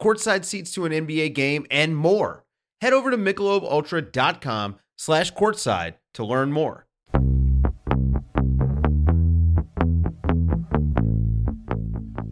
courtside 0.00 0.44
seats 0.44 0.72
to 0.74 0.84
an 0.84 0.92
NBA 0.92 1.34
game, 1.34 1.66
and 1.70 1.96
more. 1.96 2.44
Head 2.80 2.92
over 2.92 3.10
to 3.10 3.16
MichelobUltra.com 3.16 4.76
slash 4.96 5.32
courtside 5.34 5.94
to 6.14 6.24
learn 6.24 6.52
more. 6.52 6.86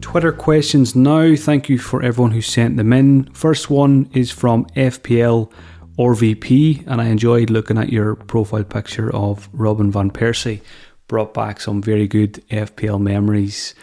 Twitter 0.01 0.31
questions 0.31 0.95
now. 0.95 1.35
Thank 1.35 1.69
you 1.69 1.77
for 1.77 2.01
everyone 2.01 2.31
who 2.31 2.41
sent 2.41 2.77
them 2.77 2.91
in. 2.93 3.25
First 3.31 3.69
one 3.69 4.09
is 4.11 4.31
from 4.31 4.65
FPL 4.75 5.51
RVP, 5.99 6.87
and 6.87 6.99
I 6.99 7.09
enjoyed 7.09 7.51
looking 7.51 7.77
at 7.77 7.89
your 7.89 8.15
profile 8.15 8.63
picture 8.63 9.13
of 9.13 9.49
Robin 9.53 9.91
Van 9.91 10.09
Persie. 10.09 10.61
Brought 11.07 11.35
back 11.35 11.61
some 11.61 11.79
very 11.79 12.07
good 12.07 12.43
FPL 12.49 12.99
memories. 12.99 13.75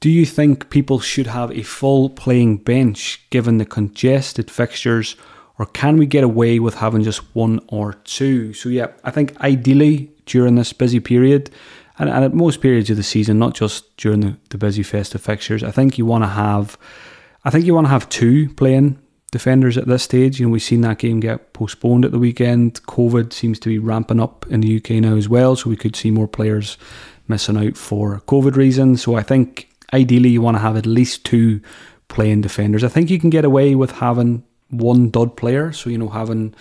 Do 0.00 0.10
you 0.10 0.24
think 0.26 0.70
people 0.70 1.00
should 1.00 1.26
have 1.26 1.50
a 1.50 1.62
full 1.62 2.08
playing 2.08 2.58
bench 2.58 3.20
given 3.30 3.58
the 3.58 3.64
congested 3.64 4.48
fixtures, 4.48 5.16
or 5.58 5.66
can 5.66 5.96
we 5.96 6.06
get 6.06 6.22
away 6.22 6.60
with 6.60 6.76
having 6.76 7.02
just 7.02 7.34
one 7.34 7.58
or 7.66 7.94
two? 7.94 8.52
So, 8.52 8.68
yeah, 8.68 8.88
I 9.02 9.10
think 9.10 9.36
ideally 9.40 10.12
during 10.24 10.54
this 10.54 10.72
busy 10.72 11.00
period, 11.00 11.50
and, 11.98 12.08
and 12.08 12.24
at 12.24 12.32
most 12.32 12.60
periods 12.60 12.90
of 12.90 12.96
the 12.96 13.02
season, 13.02 13.40
not 13.40 13.54
just 13.54 13.96
during 13.96 14.20
the, 14.20 14.36
the 14.50 14.58
busy 14.58 14.84
festive 14.84 15.20
fixtures, 15.20 15.64
I 15.64 15.72
think 15.72 15.98
you 15.98 16.06
want 16.06 16.22
to 16.22 16.28
have, 16.28 16.78
I 17.44 17.50
think 17.50 17.66
you 17.66 17.74
want 17.74 17.86
to 17.86 17.90
have 17.90 18.08
two 18.08 18.54
playing 18.54 19.00
defenders 19.32 19.76
at 19.76 19.88
this 19.88 20.04
stage. 20.04 20.38
You 20.38 20.46
know, 20.46 20.52
we've 20.52 20.62
seen 20.62 20.82
that 20.82 20.98
game 20.98 21.18
get 21.18 21.52
postponed 21.54 22.04
at 22.04 22.12
the 22.12 22.20
weekend. 22.20 22.80
COVID 22.84 23.32
seems 23.32 23.58
to 23.58 23.68
be 23.68 23.80
ramping 23.80 24.20
up 24.20 24.46
in 24.48 24.60
the 24.60 24.76
UK 24.76 24.90
now 25.02 25.16
as 25.16 25.28
well, 25.28 25.56
so 25.56 25.68
we 25.68 25.76
could 25.76 25.96
see 25.96 26.12
more 26.12 26.28
players 26.28 26.78
missing 27.26 27.56
out 27.56 27.76
for 27.76 28.20
COVID 28.28 28.54
reasons. 28.54 29.02
So 29.02 29.16
I 29.16 29.24
think 29.24 29.68
ideally 29.92 30.28
you 30.28 30.42
want 30.42 30.56
to 30.56 30.60
have 30.60 30.76
at 30.76 30.86
least 30.86 31.24
two 31.24 31.60
playing 32.08 32.40
defenders. 32.40 32.84
I 32.84 32.88
think 32.88 33.10
you 33.10 33.18
can 33.18 33.30
get 33.30 33.44
away 33.44 33.74
with 33.74 33.92
having 33.92 34.42
one 34.70 35.10
dud 35.10 35.36
player. 35.36 35.72
So, 35.72 35.90
you 35.90 35.98
know, 35.98 36.08
having, 36.08 36.54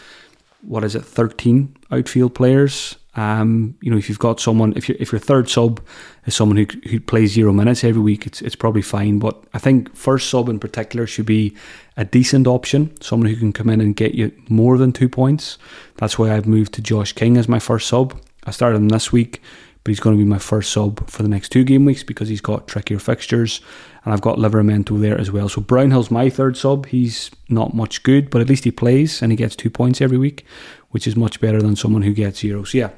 what 0.61 0.83
is 0.83 0.95
it, 0.95 1.03
13 1.03 1.75
outfield 1.91 2.35
players. 2.35 2.95
Um, 3.15 3.75
you 3.81 3.89
know, 3.89 3.97
if 3.97 4.09
you've 4.09 4.19
got 4.19 4.39
someone, 4.39 4.73
if, 4.75 4.87
you 4.87 4.95
if 4.99 5.11
your 5.11 5.19
third 5.19 5.49
sub 5.49 5.83
is 6.25 6.35
someone 6.35 6.57
who, 6.57 6.67
who 6.87 6.99
plays 6.99 7.31
zero 7.31 7.51
minutes 7.51 7.83
every 7.83 8.01
week, 8.01 8.27
it's, 8.27 8.43
it's 8.43 8.55
probably 8.55 8.83
fine. 8.83 9.17
But 9.17 9.43
I 9.55 9.57
think 9.57 9.93
first 9.95 10.29
sub 10.29 10.49
in 10.49 10.59
particular 10.59 11.07
should 11.07 11.25
be 11.25 11.55
a 11.95 12.05
decent 12.05 12.45
option, 12.45 12.95
someone 13.01 13.27
who 13.27 13.35
can 13.35 13.53
come 13.53 13.69
in 13.69 13.81
and 13.81 13.95
get 13.95 14.13
you 14.13 14.31
more 14.49 14.77
than 14.77 14.91
two 14.93 15.09
points. 15.09 15.57
That's 15.95 16.19
why 16.19 16.35
I've 16.35 16.45
moved 16.45 16.73
to 16.73 16.81
Josh 16.81 17.13
King 17.13 17.37
as 17.37 17.49
my 17.49 17.59
first 17.59 17.87
sub. 17.87 18.19
I 18.43 18.51
started 18.51 18.77
him 18.77 18.89
this 18.89 19.11
week 19.11 19.41
but 19.87 19.91
he's 19.91 20.01
going 20.01 20.17
to 20.17 20.21
be 20.21 20.29
my 20.29 20.37
first 20.37 20.73
sub 20.73 21.09
for 21.09 21.23
the 21.23 21.29
next 21.29 21.47
two 21.47 21.63
game 21.63 21.85
weeks 21.85 22.03
because 22.03 22.27
he's 22.27 22.41
got 22.41 22.67
trickier 22.67 22.99
fixtures, 22.99 23.61
and 24.03 24.13
I've 24.13 24.19
got 24.19 24.37
Livramento 24.37 24.99
there 24.99 25.17
as 25.17 25.31
well. 25.31 25.47
So 25.47 25.61
Brownhill's 25.61 26.11
my 26.11 26.29
third 26.29 26.57
sub. 26.57 26.87
He's 26.87 27.31
not 27.47 27.73
much 27.73 28.03
good, 28.03 28.29
but 28.29 28.41
at 28.41 28.49
least 28.49 28.65
he 28.65 28.71
plays 28.71 29.21
and 29.21 29.31
he 29.31 29.37
gets 29.37 29.55
two 29.55 29.69
points 29.69 30.01
every 30.01 30.17
week, 30.17 30.45
which 30.89 31.07
is 31.07 31.15
much 31.15 31.39
better 31.39 31.61
than 31.61 31.77
someone 31.77 32.01
who 32.01 32.13
gets 32.13 32.39
zero. 32.39 32.65
So 32.65 32.79
yeah, 32.79 32.89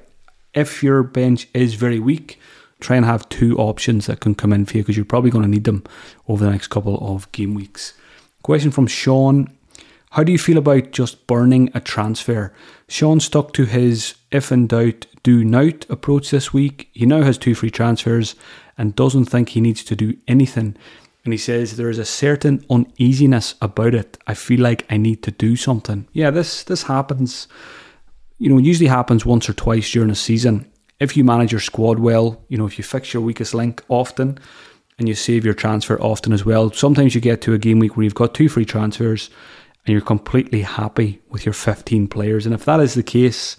if 0.55 0.81
your 0.81 1.03
bench 1.03 1.47
is 1.53 1.75
very 1.75 1.99
weak, 1.99 2.39
try 2.79 2.95
and 2.95 3.05
have 3.05 3.29
two 3.29 3.55
options 3.59 4.07
that 4.07 4.19
can 4.19 4.33
come 4.33 4.51
in 4.51 4.65
for 4.65 4.77
you 4.77 4.81
because 4.81 4.97
you're 4.97 5.05
probably 5.05 5.29
going 5.29 5.43
to 5.43 5.47
need 5.47 5.65
them 5.65 5.83
over 6.27 6.43
the 6.43 6.49
next 6.49 6.69
couple 6.69 6.97
of 7.07 7.31
game 7.31 7.53
weeks. 7.53 7.93
Question 8.41 8.71
from 8.71 8.87
Sean. 8.87 9.47
How 10.13 10.23
do 10.23 10.31
you 10.31 10.39
feel 10.39 10.57
about 10.57 10.89
just 10.89 11.27
burning 11.27 11.69
a 11.75 11.79
transfer? 11.79 12.51
Sean 12.87 13.19
stuck 13.19 13.53
to 13.53 13.65
his 13.65 14.15
if 14.31 14.51
in 14.51 14.67
doubt, 14.67 15.05
do 15.23 15.43
not 15.43 15.89
approach 15.89 16.31
this 16.31 16.53
week. 16.53 16.89
He 16.93 17.05
now 17.05 17.21
has 17.21 17.37
two 17.37 17.55
free 17.55 17.71
transfers 17.71 18.35
and 18.77 18.95
doesn't 18.95 19.25
think 19.25 19.49
he 19.49 19.61
needs 19.61 19.83
to 19.83 19.95
do 19.95 20.17
anything. 20.27 20.75
And 21.25 21.33
he 21.33 21.37
says 21.37 21.75
there 21.75 21.89
is 21.89 21.99
a 21.99 22.05
certain 22.05 22.65
uneasiness 22.69 23.55
about 23.61 23.93
it. 23.93 24.17
I 24.25 24.33
feel 24.33 24.61
like 24.61 24.85
I 24.89 24.97
need 24.97 25.21
to 25.23 25.31
do 25.31 25.55
something. 25.55 26.07
Yeah, 26.13 26.31
this 26.31 26.63
this 26.63 26.83
happens. 26.83 27.47
You 28.37 28.49
know, 28.49 28.57
usually 28.57 28.87
happens 28.87 29.25
once 29.25 29.49
or 29.49 29.53
twice 29.53 29.91
during 29.91 30.09
a 30.09 30.15
season. 30.15 30.71
If 30.99 31.17
you 31.17 31.23
manage 31.23 31.51
your 31.51 31.61
squad 31.61 31.99
well, 31.99 32.41
you 32.47 32.57
know, 32.57 32.65
if 32.65 32.77
you 32.77 32.83
fix 32.83 33.13
your 33.13 33.21
weakest 33.21 33.53
link 33.53 33.83
often 33.89 34.39
and 34.97 35.07
you 35.07 35.15
save 35.15 35.45
your 35.45 35.53
transfer 35.53 35.99
often 36.01 36.33
as 36.33 36.45
well. 36.45 36.71
Sometimes 36.71 37.15
you 37.15 37.21
get 37.21 37.41
to 37.41 37.53
a 37.53 37.57
game 37.57 37.79
week 37.79 37.95
where 37.95 38.03
you've 38.03 38.15
got 38.15 38.33
two 38.33 38.49
free 38.49 38.65
transfers 38.65 39.29
and 39.85 39.93
you're 39.93 40.01
completely 40.01 40.61
happy 40.61 41.21
with 41.29 41.45
your 41.45 41.53
15 41.53 42.07
players. 42.09 42.45
And 42.45 42.53
if 42.53 42.65
that 42.65 42.81
is 42.81 42.93
the 42.93 43.03
case, 43.03 43.55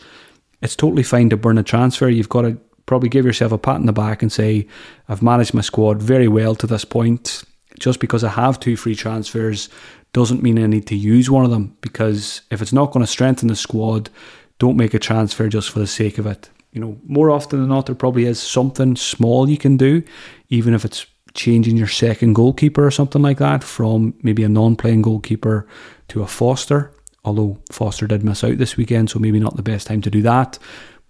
it's 0.62 0.76
totally 0.76 1.02
fine 1.02 1.31
to 1.31 1.37
burn 1.37 1.59
a 1.59 1.62
transfer. 1.62 2.09
You've 2.09 2.29
got 2.29 2.43
to 2.43 2.59
probably 2.87 3.09
give 3.09 3.25
yourself 3.25 3.52
a 3.52 3.59
pat 3.59 3.76
on 3.76 3.87
the 3.87 3.93
back 3.93 4.23
and 4.23 4.33
say, 4.33 4.67
I've 5.09 5.23
managed 5.23 5.55
my 5.55 5.61
squad 5.61 6.02
very 6.02 6.29
well 6.29 6.55
to 6.57 6.67
this 6.67 6.85
point. 6.85 7.45
Just 7.79 8.00
because 8.00 8.25
I 8.25 8.31
have 8.31 8.59
two 8.59 8.76
free 8.76 8.95
transfers 8.95 9.69
doesn't 10.12 10.43
mean 10.43 10.59
I 10.59 10.67
need 10.67 10.87
to 10.88 10.97
use 10.97 11.31
one 11.31 11.45
of 11.45 11.50
them 11.50 11.76
because 11.81 12.43
if 12.50 12.61
it's 12.61 12.73
not 12.73 12.90
going 12.90 13.05
to 13.05 13.11
strengthen 13.11 13.49
the 13.49 13.57
squad, 13.57 14.11
don't 14.59 14.76
make 14.76 14.93
a 14.93 14.99
transfer 14.99 15.49
just 15.49 15.71
for 15.71 15.79
the 15.79 15.87
sake 15.87 16.19
of 16.19 16.26
it. 16.26 16.50
You 16.73 16.81
know, 16.81 16.99
more 17.07 17.31
often 17.31 17.61
than 17.61 17.69
not, 17.69 17.87
there 17.87 17.95
probably 17.95 18.26
is 18.26 18.40
something 18.40 18.97
small 18.97 19.49
you 19.49 19.57
can 19.57 19.76
do, 19.76 20.02
even 20.49 20.75
if 20.75 20.85
it's 20.85 21.07
changing 21.35 21.76
your 21.76 21.87
second 21.87 22.35
goalkeeper 22.35 22.85
or 22.85 22.90
something 22.90 23.23
like 23.23 23.38
that 23.38 23.62
from 23.62 24.14
maybe 24.23 24.43
a 24.43 24.49
non 24.49 24.76
playing 24.76 25.02
goalkeeper 25.02 25.67
to 26.09 26.23
a 26.23 26.26
Foster 26.26 26.93
although 27.24 27.58
Foster 27.70 28.06
did 28.06 28.24
miss 28.24 28.44
out 28.44 28.58
this 28.58 28.76
weekend, 28.76 29.10
so 29.10 29.18
maybe 29.18 29.40
not 29.40 29.56
the 29.56 29.62
best 29.62 29.86
time 29.86 30.00
to 30.02 30.10
do 30.10 30.22
that. 30.22 30.58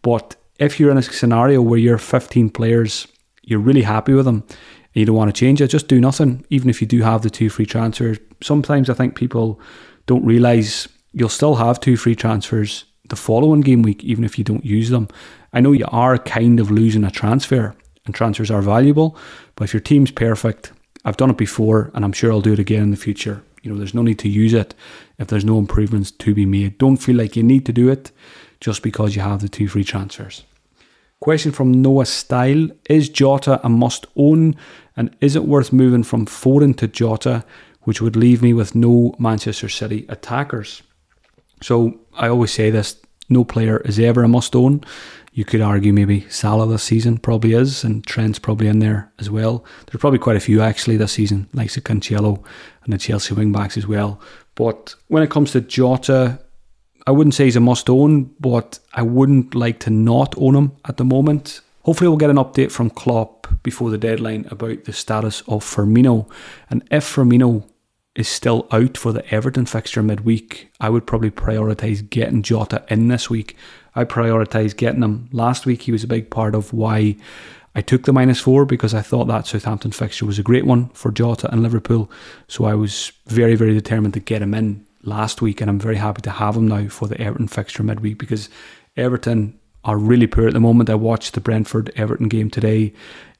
But 0.02 0.36
if 0.58 0.78
you're 0.78 0.90
in 0.90 0.98
a 0.98 1.02
scenario 1.02 1.62
where 1.62 1.78
you're 1.78 1.98
15 1.98 2.50
players, 2.50 3.06
you're 3.42 3.58
really 3.58 3.82
happy 3.82 4.12
with 4.12 4.24
them, 4.24 4.44
and 4.46 4.94
you 4.94 5.06
don't 5.06 5.16
want 5.16 5.34
to 5.34 5.38
change 5.38 5.60
it, 5.60 5.68
just 5.68 5.88
do 5.88 6.00
nothing, 6.00 6.44
even 6.50 6.68
if 6.68 6.80
you 6.80 6.86
do 6.86 7.02
have 7.02 7.22
the 7.22 7.30
two 7.30 7.48
free 7.48 7.66
transfers. 7.66 8.18
Sometimes 8.42 8.90
I 8.90 8.94
think 8.94 9.14
people 9.14 9.60
don't 10.06 10.24
realise 10.24 10.88
you'll 11.12 11.28
still 11.28 11.56
have 11.56 11.80
two 11.80 11.96
free 11.96 12.14
transfers 12.14 12.84
the 13.08 13.16
following 13.16 13.60
game 13.60 13.82
week, 13.82 14.04
even 14.04 14.24
if 14.24 14.38
you 14.38 14.44
don't 14.44 14.64
use 14.64 14.90
them. 14.90 15.08
I 15.52 15.60
know 15.60 15.72
you 15.72 15.86
are 15.88 16.18
kind 16.18 16.60
of 16.60 16.70
losing 16.70 17.04
a 17.04 17.10
transfer, 17.10 17.74
and 18.06 18.14
transfers 18.14 18.50
are 18.50 18.62
valuable, 18.62 19.16
but 19.56 19.64
if 19.64 19.74
your 19.74 19.80
team's 19.80 20.10
perfect, 20.10 20.72
I've 21.04 21.16
done 21.16 21.30
it 21.30 21.36
before, 21.36 21.90
and 21.94 22.04
I'm 22.04 22.12
sure 22.12 22.30
I'll 22.30 22.40
do 22.40 22.52
it 22.52 22.58
again 22.58 22.82
in 22.84 22.90
the 22.90 22.96
future. 22.96 23.42
You 23.62 23.72
know, 23.72 23.78
there's 23.78 23.94
no 23.94 24.02
need 24.02 24.18
to 24.20 24.28
use 24.28 24.54
it 24.54 24.74
if 25.18 25.28
there's 25.28 25.44
no 25.44 25.58
improvements 25.58 26.10
to 26.10 26.34
be 26.34 26.46
made. 26.46 26.78
Don't 26.78 26.96
feel 26.96 27.16
like 27.16 27.36
you 27.36 27.42
need 27.42 27.66
to 27.66 27.72
do 27.72 27.88
it 27.88 28.10
just 28.60 28.82
because 28.82 29.14
you 29.14 29.22
have 29.22 29.40
the 29.40 29.48
two 29.48 29.68
free 29.68 29.84
transfers. 29.84 30.44
Question 31.20 31.52
from 31.52 31.82
Noah 31.82 32.06
Style 32.06 32.68
Is 32.88 33.10
Jota 33.10 33.60
a 33.62 33.68
must 33.68 34.06
own? 34.16 34.56
And 34.96 35.14
is 35.20 35.36
it 35.36 35.44
worth 35.44 35.72
moving 35.72 36.02
from 36.02 36.26
Foden 36.26 36.76
to 36.78 36.88
Jota, 36.88 37.44
which 37.82 38.00
would 38.00 38.16
leave 38.16 38.42
me 38.42 38.54
with 38.54 38.74
no 38.74 39.14
Manchester 39.18 39.68
City 39.68 40.06
attackers? 40.08 40.82
So 41.62 42.00
I 42.14 42.28
always 42.28 42.52
say 42.52 42.70
this 42.70 42.96
no 43.28 43.44
player 43.44 43.78
is 43.78 43.98
ever 43.98 44.24
a 44.24 44.28
must 44.28 44.56
own. 44.56 44.82
You 45.32 45.44
could 45.44 45.60
argue 45.60 45.92
maybe 45.92 46.28
Salah 46.28 46.66
this 46.66 46.82
season 46.82 47.18
probably 47.18 47.52
is, 47.52 47.84
and 47.84 48.04
Trent's 48.04 48.38
probably 48.40 48.66
in 48.66 48.80
there 48.80 49.12
as 49.18 49.30
well. 49.30 49.64
There's 49.86 50.00
probably 50.00 50.18
quite 50.18 50.36
a 50.36 50.40
few 50.40 50.60
actually 50.60 50.96
this 50.96 51.12
season, 51.12 51.48
like 51.52 51.68
Cancelo 51.68 52.42
and 52.84 52.92
the 52.92 52.98
Chelsea 52.98 53.34
wing 53.34 53.52
backs 53.52 53.76
as 53.76 53.86
well. 53.86 54.20
But 54.54 54.94
when 55.08 55.22
it 55.22 55.30
comes 55.30 55.52
to 55.52 55.60
Jota, 55.60 56.40
I 57.06 57.10
wouldn't 57.10 57.34
say 57.34 57.44
he's 57.44 57.56
a 57.56 57.60
must 57.60 57.88
own, 57.88 58.34
but 58.40 58.78
I 58.92 59.02
wouldn't 59.02 59.54
like 59.54 59.80
to 59.80 59.90
not 59.90 60.34
own 60.36 60.54
him 60.54 60.72
at 60.84 60.96
the 60.96 61.04
moment. 61.04 61.60
Hopefully, 61.82 62.08
we'll 62.08 62.18
get 62.18 62.30
an 62.30 62.36
update 62.36 62.70
from 62.70 62.90
Klopp 62.90 63.46
before 63.62 63.90
the 63.90 63.98
deadline 63.98 64.46
about 64.50 64.84
the 64.84 64.92
status 64.92 65.40
of 65.42 65.64
Firmino. 65.64 66.30
And 66.68 66.86
if 66.90 67.04
Firmino 67.04 67.64
is 68.14 68.28
still 68.28 68.68
out 68.70 68.96
for 68.96 69.12
the 69.12 69.26
Everton 69.32 69.66
fixture 69.66 70.02
midweek, 70.02 70.70
I 70.78 70.90
would 70.90 71.06
probably 71.06 71.30
prioritise 71.30 72.08
getting 72.08 72.42
Jota 72.42 72.84
in 72.88 73.08
this 73.08 73.30
week. 73.30 73.56
I 73.94 74.04
prioritised 74.04 74.76
getting 74.76 75.02
him 75.02 75.28
last 75.32 75.66
week. 75.66 75.82
He 75.82 75.92
was 75.92 76.04
a 76.04 76.08
big 76.08 76.30
part 76.30 76.54
of 76.54 76.72
why 76.72 77.16
I 77.74 77.80
took 77.80 78.04
the 78.04 78.12
minus 78.12 78.40
four 78.40 78.64
because 78.64 78.94
I 78.94 79.02
thought 79.02 79.26
that 79.26 79.46
Southampton 79.46 79.92
fixture 79.92 80.26
was 80.26 80.38
a 80.38 80.44
great 80.44 80.66
one 80.66 80.88
for 80.90 81.10
Jota 81.10 81.50
and 81.52 81.62
Liverpool. 81.62 82.10
So 82.48 82.64
I 82.64 82.74
was 82.74 83.12
very, 83.26 83.54
very 83.54 83.74
determined 83.74 84.14
to 84.14 84.20
get 84.20 84.42
him 84.42 84.54
in 84.54 84.86
last 85.02 85.40
week, 85.40 85.60
and 85.60 85.70
I'm 85.70 85.78
very 85.78 85.96
happy 85.96 86.22
to 86.22 86.30
have 86.30 86.56
him 86.56 86.68
now 86.68 86.88
for 86.88 87.08
the 87.08 87.20
Everton 87.20 87.48
fixture 87.48 87.82
midweek 87.82 88.18
because 88.18 88.48
Everton 88.96 89.58
are 89.84 89.96
really 89.96 90.26
poor 90.26 90.48
at 90.48 90.52
the 90.52 90.60
moment. 90.60 90.90
I 90.90 90.94
watched 90.94 91.34
the 91.34 91.40
Brentford 91.40 91.90
Everton 91.96 92.28
game 92.28 92.50
today 92.50 92.92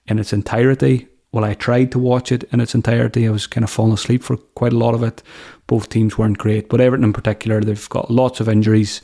in 0.07 0.19
its 0.19 0.33
entirety. 0.33 1.09
Well, 1.33 1.45
I 1.45 1.55
tried 1.55 1.93
to 1.93 1.99
watch 1.99 2.33
it 2.33 2.45
in 2.53 2.61
its 2.61 2.75
entirety. 2.75 3.27
I 3.27 3.31
was 3.31 3.47
kind 3.47 3.63
of 3.63 3.71
falling 3.71 3.93
asleep 3.93 4.23
for 4.23 4.37
quite 4.37 4.73
a 4.73 4.79
lot 4.79 4.95
of 4.95 5.03
it. 5.03 5.23
Both 5.67 5.89
teams 5.89 6.19
weren't 6.19 6.39
great, 6.39 6.69
but 6.69 6.81
Everton 6.81 7.05
in 7.05 7.13
particular, 7.13 7.61
they've 7.61 7.89
got 7.89 8.11
lots 8.11 8.41
of 8.41 8.49
injuries. 8.49 9.01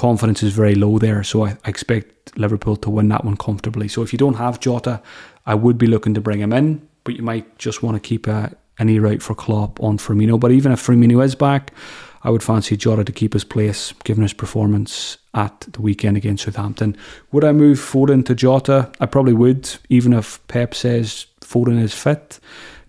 Confidence 0.00 0.42
is 0.42 0.54
very 0.54 0.74
low 0.74 0.98
there, 0.98 1.22
so 1.22 1.44
I, 1.44 1.58
I 1.62 1.68
expect 1.68 2.34
Liverpool 2.38 2.74
to 2.76 2.88
win 2.88 3.10
that 3.10 3.22
one 3.22 3.36
comfortably. 3.36 3.86
So 3.86 4.00
if 4.00 4.14
you 4.14 4.18
don't 4.18 4.38
have 4.38 4.58
Jota, 4.58 5.02
I 5.44 5.54
would 5.54 5.76
be 5.76 5.86
looking 5.86 6.14
to 6.14 6.22
bring 6.22 6.40
him 6.40 6.54
in, 6.54 6.88
but 7.04 7.16
you 7.16 7.22
might 7.22 7.58
just 7.58 7.82
want 7.82 7.96
to 7.96 8.00
keep 8.00 8.26
a, 8.26 8.56
an 8.78 8.88
ear 8.88 9.06
out 9.06 9.20
for 9.20 9.34
Klopp 9.34 9.78
on 9.82 9.98
Firmino. 9.98 10.40
But 10.40 10.52
even 10.52 10.72
if 10.72 10.80
Firmino 10.80 11.22
is 11.22 11.34
back, 11.34 11.74
I 12.22 12.30
would 12.30 12.42
fancy 12.42 12.78
Jota 12.78 13.04
to 13.04 13.12
keep 13.12 13.34
his 13.34 13.44
place, 13.44 13.92
given 14.04 14.22
his 14.22 14.32
performance 14.32 15.18
at 15.34 15.66
the 15.70 15.82
weekend 15.82 16.16
against 16.16 16.44
Southampton. 16.44 16.96
Would 17.32 17.44
I 17.44 17.52
move 17.52 17.78
Foden 17.78 18.24
to 18.24 18.34
Jota? 18.34 18.90
I 19.00 19.04
probably 19.04 19.34
would, 19.34 19.68
even 19.90 20.14
if 20.14 20.40
Pep 20.48 20.74
says 20.74 21.26
Foden 21.42 21.78
is 21.78 21.92
fit. 21.92 22.40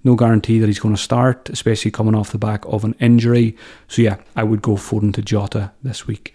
No 0.05 0.15
guarantee 0.15 0.59
that 0.59 0.67
he's 0.67 0.79
going 0.79 0.95
to 0.95 1.01
start, 1.01 1.49
especially 1.49 1.91
coming 1.91 2.15
off 2.15 2.31
the 2.31 2.37
back 2.37 2.63
of 2.67 2.85
an 2.85 2.95
injury. 3.01 3.57
So, 3.89 4.01
yeah, 4.01 4.15
I 4.33 4.45
would 4.45 4.61
go 4.61 4.77
Foden 4.77 5.13
to 5.15 5.21
Jota 5.21 5.73
this 5.83 6.07
week. 6.07 6.33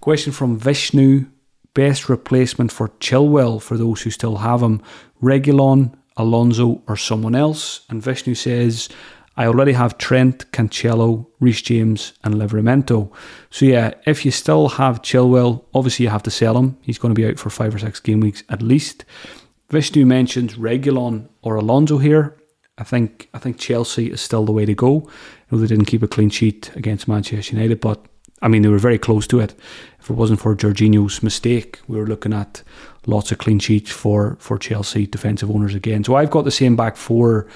Question 0.00 0.32
from 0.32 0.58
Vishnu 0.58 1.26
Best 1.74 2.08
replacement 2.08 2.72
for 2.72 2.88
Chilwell 2.98 3.62
for 3.62 3.76
those 3.76 4.02
who 4.02 4.10
still 4.10 4.38
have 4.38 4.62
him? 4.62 4.82
Reguilon, 5.22 5.94
Alonso, 6.16 6.82
or 6.88 6.96
someone 6.96 7.36
else? 7.36 7.82
And 7.88 8.02
Vishnu 8.02 8.34
says, 8.34 8.88
I 9.36 9.46
already 9.46 9.72
have 9.72 9.98
Trent, 9.98 10.50
Cancelo, 10.50 11.26
Reece 11.38 11.62
James, 11.62 12.14
and 12.24 12.34
Livramento. 12.34 13.12
So 13.50 13.66
yeah, 13.66 13.94
if 14.06 14.24
you 14.24 14.32
still 14.32 14.70
have 14.70 15.02
Chilwell, 15.02 15.64
obviously 15.72 16.04
you 16.04 16.10
have 16.10 16.24
to 16.24 16.32
sell 16.32 16.58
him. 16.58 16.76
He's 16.82 16.98
going 16.98 17.14
to 17.14 17.20
be 17.20 17.28
out 17.28 17.38
for 17.38 17.50
five 17.50 17.72
or 17.72 17.78
six 17.78 18.00
game 18.00 18.18
weeks 18.18 18.42
at 18.48 18.60
least. 18.60 19.04
Vishnu 19.70 20.04
mentions 20.04 20.56
Reguilon 20.56 21.28
or 21.42 21.54
Alonso 21.54 21.98
here. 21.98 22.36
I 22.78 22.84
think 22.84 23.28
I 23.34 23.38
think 23.38 23.58
Chelsea 23.58 24.10
is 24.10 24.20
still 24.20 24.44
the 24.44 24.52
way 24.52 24.64
to 24.64 24.74
go. 24.74 25.08
I 25.08 25.54
know 25.54 25.60
they 25.60 25.66
didn't 25.68 25.84
keep 25.84 26.02
a 26.02 26.08
clean 26.08 26.30
sheet 26.30 26.74
against 26.74 27.06
Manchester 27.06 27.54
United, 27.54 27.80
but 27.80 28.04
I 28.42 28.48
mean 28.48 28.62
they 28.62 28.68
were 28.68 28.78
very 28.78 28.98
close 28.98 29.26
to 29.28 29.40
it. 29.40 29.54
If 30.00 30.10
it 30.10 30.14
wasn't 30.14 30.40
for 30.40 30.54
Jorginho's 30.54 31.22
mistake, 31.22 31.80
we 31.88 31.98
were 31.98 32.06
looking 32.06 32.32
at 32.32 32.62
lots 33.06 33.32
of 33.32 33.38
clean 33.38 33.58
sheets 33.58 33.90
for 33.90 34.36
for 34.40 34.58
Chelsea 34.58 35.06
defensive 35.06 35.50
owners 35.50 35.74
again. 35.74 36.04
So 36.04 36.16
I've 36.16 36.30
got 36.30 36.44
the 36.44 36.50
same 36.50 36.76
back 36.76 36.96
four 36.96 37.46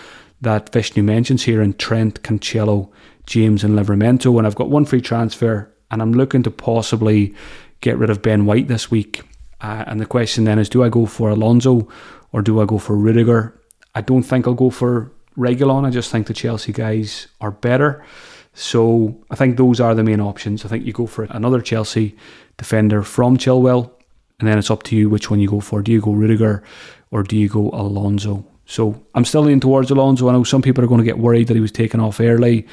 that 0.41 0.73
Vishnu 0.73 1.03
mentions 1.03 1.45
here 1.45 1.63
in 1.63 1.75
Trent, 1.75 2.23
Cancelo, 2.23 2.91
James, 3.27 3.63
and 3.63 3.79
Livramento. 3.79 4.37
And 4.39 4.47
I've 4.47 4.57
got 4.57 4.71
one 4.71 4.85
free 4.85 5.01
transfer, 5.01 5.73
and 5.91 6.03
I'm 6.03 6.13
looking 6.13 6.43
to 6.43 6.51
possibly 6.51 7.35
get 7.81 7.97
rid 7.97 8.11
of 8.11 8.23
Ben 8.23 8.45
White 8.45 8.69
this 8.69 8.91
week. 8.91 9.23
Uh, 9.61 9.85
and 9.87 10.01
the 10.01 10.07
question 10.07 10.45
then 10.45 10.59
is 10.59 10.69
do 10.69 10.83
I 10.83 10.89
go 10.89 11.07
for 11.07 11.31
Alonso 11.31 11.89
or 12.33 12.43
do 12.43 12.61
I 12.61 12.65
go 12.65 12.79
for 12.79 12.97
Rudiger? 12.97 13.59
I 13.95 14.01
don't 14.01 14.25
think 14.25 14.47
I'll 14.47 14.55
go 14.55 14.71
for 14.71 15.13
Reguilon. 15.37 15.87
I 15.87 15.91
just 15.91 16.11
think 16.11 16.27
the 16.27 16.35
Chelsea 16.35 16.73
guys 16.73 17.29
are 17.41 17.53
better. 17.53 18.05
So 18.55 19.23
I 19.31 19.35
think 19.35 19.57
those 19.57 19.81
are 19.81 19.95
the 19.95 20.05
main 20.05 20.21
options. 20.21 20.65
I 20.65 20.69
think 20.69 20.85
you 20.85 20.93
go 20.93 21.07
for 21.07 21.25
another 21.31 21.61
Chelsea 21.61 22.17
defender 22.59 23.03
from 23.03 23.37
Chilwell, 23.37 23.91
and 24.39 24.49
then 24.49 24.59
it's 24.59 24.71
up 24.71 24.83
to 24.85 24.97
you 24.97 25.09
which 25.09 25.31
one 25.31 25.41
you 25.41 25.49
go 25.49 25.61
for. 25.61 25.83
Do 25.83 25.93
you 25.93 26.01
go 26.01 26.13
Rudiger 26.13 26.63
or 27.11 27.23
do 27.23 27.37
you 27.37 27.49
go 27.49 27.71
Alonso? 27.71 28.45
So 28.67 29.03
I'm 29.15 29.25
still 29.25 29.43
leaning 29.43 29.61
towards 29.61 29.91
Alonso. 29.91 30.29
I 30.29 30.33
know 30.33 30.45
some 30.45 30.63
people 30.63 30.85
are 30.85 30.89
going 30.89 31.01
to 31.01 31.05
get 31.05 31.19
worried 31.19 31.49
that 31.49 31.55
he 31.55 31.61
was 31.61 31.73
taken 31.73 32.01
off 32.01 32.21
early. 32.21 32.67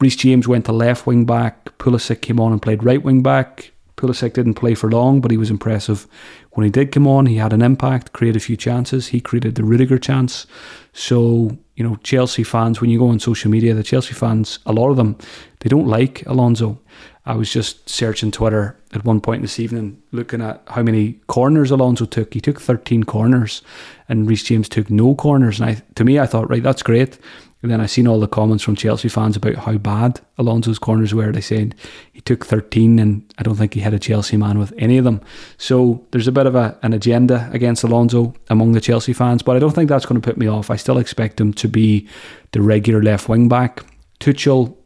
Reece 0.00 0.16
James 0.16 0.46
went 0.46 0.66
to 0.66 0.72
left 0.72 1.06
wing 1.06 1.24
back. 1.24 1.76
Pulisic 1.78 2.20
came 2.20 2.40
on 2.40 2.52
and 2.52 2.60
played 2.60 2.84
right 2.84 3.02
wing 3.02 3.22
back. 3.22 3.72
Pulisic 3.96 4.34
didn't 4.34 4.54
play 4.54 4.74
for 4.74 4.90
long, 4.90 5.20
but 5.20 5.30
he 5.30 5.38
was 5.38 5.50
impressive 5.50 6.06
when 6.50 6.64
he 6.64 6.70
did 6.70 6.92
come 6.92 7.06
on. 7.06 7.26
He 7.26 7.36
had 7.36 7.54
an 7.54 7.62
impact, 7.62 8.12
created 8.12 8.36
a 8.36 8.44
few 8.44 8.56
chances. 8.56 9.08
He 9.08 9.20
created 9.20 9.54
the 9.54 9.64
Rudiger 9.64 9.98
chance. 9.98 10.46
So, 10.92 11.56
you 11.76 11.84
know, 11.84 11.96
Chelsea 12.02 12.42
fans, 12.42 12.80
when 12.80 12.90
you 12.90 12.98
go 12.98 13.08
on 13.08 13.20
social 13.20 13.50
media, 13.50 13.74
the 13.74 13.82
Chelsea 13.82 14.14
fans, 14.14 14.58
a 14.66 14.72
lot 14.72 14.90
of 14.90 14.96
them, 14.96 15.16
they 15.60 15.68
don't 15.68 15.86
like 15.86 16.26
Alonso. 16.26 16.78
I 17.26 17.34
was 17.34 17.52
just 17.52 17.88
searching 17.88 18.30
Twitter 18.30 18.76
at 18.92 19.04
one 19.04 19.20
point 19.20 19.42
this 19.42 19.60
evening, 19.60 20.00
looking 20.10 20.40
at 20.40 20.62
how 20.68 20.82
many 20.82 21.14
corners 21.26 21.70
Alonso 21.70 22.06
took. 22.06 22.32
He 22.32 22.40
took 22.40 22.60
13 22.60 23.04
corners, 23.04 23.62
and 24.08 24.26
Reece 24.26 24.44
James 24.44 24.68
took 24.68 24.90
no 24.90 25.14
corners. 25.14 25.60
And 25.60 25.70
I, 25.70 25.82
to 25.96 26.04
me, 26.04 26.18
I 26.18 26.26
thought, 26.26 26.48
right, 26.48 26.62
that's 26.62 26.82
great. 26.82 27.18
And 27.66 27.72
then 27.72 27.80
I 27.80 27.86
seen 27.86 28.06
all 28.06 28.20
the 28.20 28.28
comments 28.28 28.62
from 28.62 28.76
Chelsea 28.76 29.08
fans 29.08 29.36
about 29.36 29.56
how 29.56 29.76
bad 29.76 30.20
Alonso's 30.38 30.78
corners 30.78 31.12
were. 31.12 31.32
They 31.32 31.40
said 31.40 31.74
he 32.12 32.20
took 32.20 32.46
13, 32.46 33.00
and 33.00 33.34
I 33.38 33.42
don't 33.42 33.56
think 33.56 33.74
he 33.74 33.80
had 33.80 33.92
a 33.92 33.98
Chelsea 33.98 34.36
man 34.36 34.60
with 34.60 34.72
any 34.78 34.98
of 34.98 35.04
them. 35.04 35.20
So 35.58 36.06
there's 36.12 36.28
a 36.28 36.32
bit 36.32 36.46
of 36.46 36.54
a, 36.54 36.78
an 36.84 36.92
agenda 36.92 37.50
against 37.52 37.82
Alonso 37.82 38.34
among 38.50 38.70
the 38.70 38.80
Chelsea 38.80 39.12
fans, 39.12 39.42
but 39.42 39.56
I 39.56 39.58
don't 39.58 39.72
think 39.72 39.88
that's 39.88 40.06
going 40.06 40.20
to 40.20 40.24
put 40.24 40.38
me 40.38 40.46
off. 40.46 40.70
I 40.70 40.76
still 40.76 40.96
expect 40.96 41.40
him 41.40 41.52
to 41.54 41.66
be 41.66 42.06
the 42.52 42.62
regular 42.62 43.02
left 43.02 43.28
wing 43.28 43.48
back. 43.48 43.84
Tuchel 44.20 44.76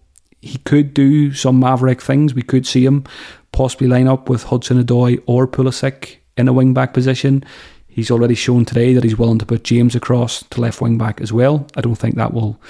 he 0.41 0.57
could 0.57 0.95
do 0.95 1.35
some 1.35 1.61
maverick 1.61 2.01
things. 2.01 2.33
We 2.33 2.41
could 2.41 2.67
see 2.67 2.87
him 2.87 3.05
possibly 3.53 3.89
line 3.89 4.09
up 4.09 4.31
with 4.31 4.45
Hudson 4.45 4.83
Odoi 4.83 5.23
or 5.27 5.47
Pulisic 5.47 6.17
in 6.39 6.49
a 6.49 6.53
wing 6.55 6.73
back 6.73 6.95
position. 6.95 7.45
He's 7.91 8.11
already 8.11 8.35
shown 8.35 8.65
today 8.65 8.95
that 8.95 9.05
he's 9.05 9.19
willing 9.19 9.39
to 9.39 9.47
put 9.47 9.65
James 9.65 9.95
across 9.95 10.43
to 10.45 10.61
left 10.61 10.81
wing 10.81 10.97
back 10.97 11.21
as 11.21 11.33
well. 11.33 11.67
I 11.77 11.81
don't 11.81 11.97
think 11.97 12.15
that 12.15 12.33
will 12.33 12.61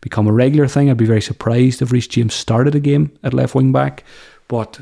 become 0.00 0.26
a 0.26 0.32
regular 0.32 0.68
thing. 0.68 0.88
I'd 0.88 0.96
be 0.96 1.04
very 1.04 1.20
surprised 1.20 1.82
if 1.82 1.92
Reece 1.92 2.06
James 2.06 2.34
started 2.34 2.74
a 2.74 2.80
game 2.80 3.16
at 3.22 3.34
left 3.34 3.54
wing 3.54 3.72
back. 3.72 4.04
But 4.46 4.80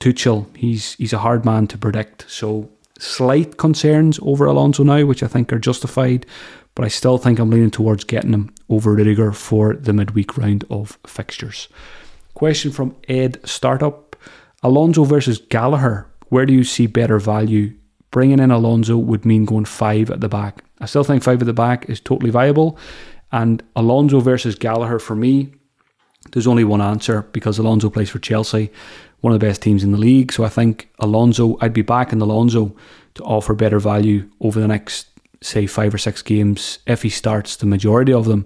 Tuchel, 0.00 0.54
he's 0.56 0.94
he's 0.94 1.12
a 1.12 1.18
hard 1.18 1.44
man 1.44 1.66
to 1.68 1.78
predict. 1.78 2.26
So 2.28 2.68
slight 2.98 3.56
concerns 3.56 4.18
over 4.22 4.46
Alonso 4.46 4.82
now, 4.82 5.04
which 5.06 5.22
I 5.22 5.28
think 5.28 5.52
are 5.52 5.58
justified 5.58 6.26
but 6.76 6.84
I 6.84 6.88
still 6.88 7.18
think 7.18 7.40
I'm 7.40 7.50
leaning 7.50 7.72
towards 7.72 8.04
getting 8.04 8.34
him 8.34 8.54
over 8.68 8.94
Rudiger 8.94 9.32
for 9.32 9.74
the 9.74 9.94
midweek 9.94 10.36
round 10.36 10.64
of 10.70 10.98
fixtures. 11.06 11.68
Question 12.34 12.70
from 12.70 12.94
Ed 13.08 13.40
Startup 13.44 14.14
Alonso 14.62 15.04
versus 15.04 15.38
Gallagher. 15.38 16.06
Where 16.28 16.44
do 16.44 16.52
you 16.52 16.64
see 16.64 16.86
better 16.86 17.18
value? 17.18 17.72
Bringing 18.10 18.38
in 18.38 18.50
Alonso 18.50 18.96
would 18.96 19.24
mean 19.24 19.44
going 19.44 19.64
five 19.64 20.10
at 20.10 20.20
the 20.20 20.28
back. 20.28 20.64
I 20.80 20.86
still 20.86 21.04
think 21.04 21.22
five 21.22 21.40
at 21.40 21.46
the 21.46 21.52
back 21.52 21.88
is 21.88 22.00
totally 22.00 22.30
viable. 22.30 22.78
And 23.32 23.62
Alonso 23.74 24.20
versus 24.20 24.54
Gallagher 24.54 24.98
for 24.98 25.16
me, 25.16 25.52
there's 26.32 26.46
only 26.46 26.64
one 26.64 26.80
answer 26.80 27.22
because 27.32 27.58
Alonso 27.58 27.90
plays 27.90 28.10
for 28.10 28.18
Chelsea, 28.18 28.70
one 29.20 29.32
of 29.32 29.40
the 29.40 29.46
best 29.46 29.62
teams 29.62 29.84
in 29.84 29.92
the 29.92 29.98
league. 29.98 30.32
So 30.32 30.44
I 30.44 30.48
think 30.48 30.88
Alonso, 30.98 31.56
I'd 31.60 31.72
be 31.72 31.82
back 31.82 32.12
in 32.12 32.20
Alonso 32.20 32.74
to 33.14 33.22
offer 33.24 33.54
better 33.54 33.78
value 33.78 34.28
over 34.40 34.60
the 34.60 34.68
next 34.68 35.08
say 35.42 35.66
five 35.66 35.94
or 35.94 35.98
six 35.98 36.22
games 36.22 36.78
if 36.86 37.02
he 37.02 37.10
starts 37.10 37.56
the 37.56 37.66
majority 37.66 38.12
of 38.12 38.24
them 38.24 38.44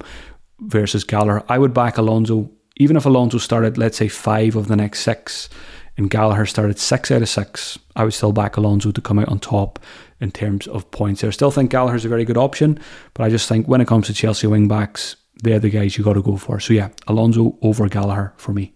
versus 0.60 1.04
Gallagher. 1.04 1.44
I 1.48 1.58
would 1.58 1.72
back 1.72 1.96
Alonso 1.96 2.50
even 2.76 2.96
if 2.96 3.04
Alonso 3.04 3.38
started 3.38 3.78
let's 3.78 3.98
say 3.98 4.08
five 4.08 4.56
of 4.56 4.66
the 4.68 4.76
next 4.76 5.00
six 5.00 5.48
and 5.96 6.10
Gallagher 6.10 6.46
started 6.46 6.78
six 6.78 7.10
out 7.10 7.22
of 7.22 7.28
six. 7.28 7.78
I 7.96 8.04
would 8.04 8.14
still 8.14 8.32
back 8.32 8.56
Alonso 8.56 8.90
to 8.90 9.00
come 9.00 9.18
out 9.18 9.28
on 9.28 9.38
top 9.38 9.78
in 10.20 10.30
terms 10.30 10.66
of 10.66 10.90
points. 10.90 11.24
I 11.24 11.30
still 11.30 11.50
think 11.50 11.70
Gallagher's 11.70 12.04
a 12.04 12.08
very 12.08 12.24
good 12.24 12.36
option, 12.36 12.78
but 13.14 13.24
I 13.24 13.30
just 13.30 13.48
think 13.48 13.66
when 13.66 13.80
it 13.80 13.88
comes 13.88 14.06
to 14.06 14.14
Chelsea 14.14 14.46
wing 14.46 14.68
backs, 14.68 15.16
they're 15.42 15.58
the 15.58 15.70
guys 15.70 15.96
you 15.96 16.04
got 16.04 16.14
to 16.14 16.22
go 16.22 16.36
for. 16.36 16.60
So 16.60 16.72
yeah, 16.72 16.90
Alonso 17.06 17.58
over 17.62 17.88
Gallagher 17.88 18.32
for 18.36 18.52
me. 18.52 18.72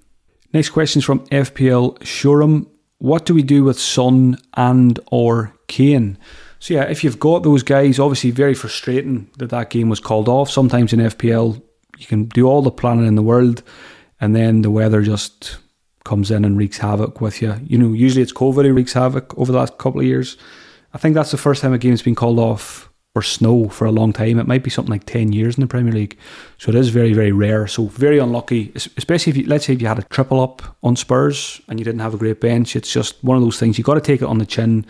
Next 0.53 0.71
question 0.71 1.01
is 1.01 1.05
from 1.05 1.27
FPL 1.27 2.03
Showroom. 2.05 2.71
What 2.99 3.27
do 3.27 3.35
we 3.35 3.43
do 3.43 3.65
with 3.65 3.79
Son 3.79 4.39
and 4.57 4.99
or 5.11 5.55
Kane? 5.67 6.17
So 6.59 6.75
yeah, 6.75 6.85
if 6.85 7.05
you've 7.05 7.19
got 7.19 7.43
those 7.43 7.63
guys, 7.63 7.99
obviously 7.99 8.31
very 8.31 8.55
frustrating 8.55 9.31
that 9.39 9.51
that 9.51 9.71
game 9.71 9.89
was 9.89 10.01
called 10.01 10.29
off. 10.29 10.51
Sometimes 10.51 10.93
in 10.93 11.01
FPL, 11.01 11.61
you 11.99 12.07
can 12.07 12.25
do 12.27 12.47
all 12.47 12.63
the 12.63 12.71
planning 12.71 13.07
in 13.07 13.17
the 13.17 13.23
world, 13.23 13.63
and 14.21 14.35
then 14.35 14.63
the 14.63 14.71
weather 14.71 15.03
just 15.03 15.59
comes 16.05 16.31
in 16.31 16.45
and 16.45 16.57
wreaks 16.57 16.79
havoc 16.79 17.21
with 17.21 17.43
you. 17.43 17.57
You 17.67 17.79
know, 17.79 17.93
usually 17.93 18.23
it's 18.23 18.33
COVID 18.33 18.65
who 18.65 18.73
wreaks 18.73 18.93
havoc 18.93 19.37
over 19.39 19.51
the 19.51 19.59
last 19.59 19.79
couple 19.79 20.01
of 20.01 20.07
years. 20.07 20.37
I 20.93 20.99
think 20.99 21.15
that's 21.15 21.31
the 21.31 21.37
first 21.37 21.63
time 21.63 21.73
a 21.73 21.79
game's 21.79 22.03
been 22.03 22.15
called 22.15 22.39
off 22.39 22.91
for 23.15 23.23
snow 23.23 23.69
for 23.69 23.85
a 23.85 23.93
long 23.93 24.13
time. 24.13 24.39
It 24.39 24.47
might 24.47 24.65
be 24.65 24.71
something 24.71 24.91
like 24.91 25.07
10 25.07 25.33
years 25.33 25.57
in 25.57 25.61
the 25.61 25.67
Premier 25.67 25.93
League. 25.93 26.19
So 26.59 26.71
it 26.71 26.75
is 26.75 26.89
very, 26.89 27.13
very 27.13 27.33
rare. 27.33 27.67
So 27.67 27.87
very 27.87 28.19
unlucky, 28.19 28.73
especially 28.75 29.31
if 29.31 29.37
you, 29.37 29.47
let's 29.47 29.67
say 29.67 29.73
if 29.73 29.81
you 29.81 29.89
had 29.89 29.99
a 29.99 30.03
triple 30.03 30.41
up 30.41 30.63
on 30.83 30.97
Spurs 30.97 31.61
and 31.69 31.79
you 31.79 31.85
didn't 31.85 32.01
have 32.01 32.15
a 32.15 32.19
great 32.19 32.41
bench. 32.41 32.75
It's 32.75 32.93
just 32.93 33.23
one 33.23 33.37
of 33.37 33.43
those 33.43 33.59
things. 33.59 33.79
you 33.79 33.85
got 33.85 33.95
to 33.95 34.01
take 34.01 34.21
it 34.21 34.29
on 34.29 34.39
the 34.39 34.47
chin, 34.47 34.85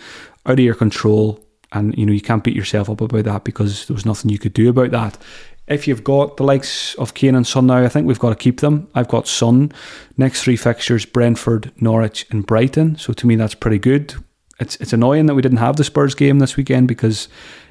out 0.47 0.59
of 0.59 0.65
your 0.65 0.75
control 0.75 1.41
and 1.75 1.97
you 1.99 2.07
know 2.07 2.13
you 2.13 2.21
can't 2.21 2.45
beat 2.45 2.57
yourself 2.57 2.89
up 2.89 3.01
about 3.01 3.25
that 3.25 3.45
because 3.45 3.87
there 3.87 3.95
was 3.95 4.07
nothing 4.07 4.31
you 4.31 4.39
could 4.39 4.55
do 4.55 4.71
about 4.71 4.91
that. 4.93 5.19
If 5.67 5.89
you've 5.89 6.05
got 6.05 6.37
the 6.37 6.45
likes 6.45 6.95
of 6.97 7.15
Kane 7.15 7.35
and 7.35 7.47
Son 7.47 7.67
now, 7.67 7.83
I 7.83 7.89
think 7.89 8.07
we've 8.07 8.19
got 8.19 8.31
to 8.31 8.37
keep 8.37 8.61
them. 8.61 8.89
I've 8.95 9.09
got 9.09 9.27
Son. 9.27 9.73
Next 10.17 10.43
three 10.43 10.57
fixtures 10.57 11.07
Brentford, 11.07 11.73
Norwich, 11.81 12.27
and 12.31 12.47
Brighton. 12.47 12.97
So 12.97 13.13
to 13.15 13.27
me, 13.27 13.37
that's 13.37 13.55
pretty 13.55 13.79
good. 13.79 14.15
It's, 14.61 14.77
it's 14.77 14.93
annoying 14.93 15.27
that 15.27 15.35
we 15.35 15.43
didn't 15.43 15.59
have 15.59 15.77
the 15.77 15.85
Spurs 15.85 16.15
game 16.15 16.39
this 16.39 16.57
weekend 16.57 16.89
because 16.89 17.29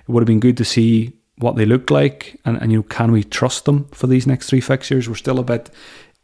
it 0.07 0.11
would 0.11 0.21
have 0.21 0.27
been 0.27 0.39
good 0.39 0.57
to 0.57 0.65
see 0.65 1.13
what 1.37 1.55
they 1.55 1.65
look 1.65 1.89
like 1.89 2.39
and, 2.45 2.61
and 2.61 2.71
you 2.71 2.79
know, 2.79 2.83
can 2.83 3.11
we 3.11 3.23
trust 3.23 3.65
them 3.65 3.85
for 3.85 4.07
these 4.07 4.27
next 4.27 4.49
three 4.49 4.61
fixtures? 4.61 5.07
We're 5.07 5.15
still 5.15 5.39
a 5.39 5.43
bit 5.43 5.69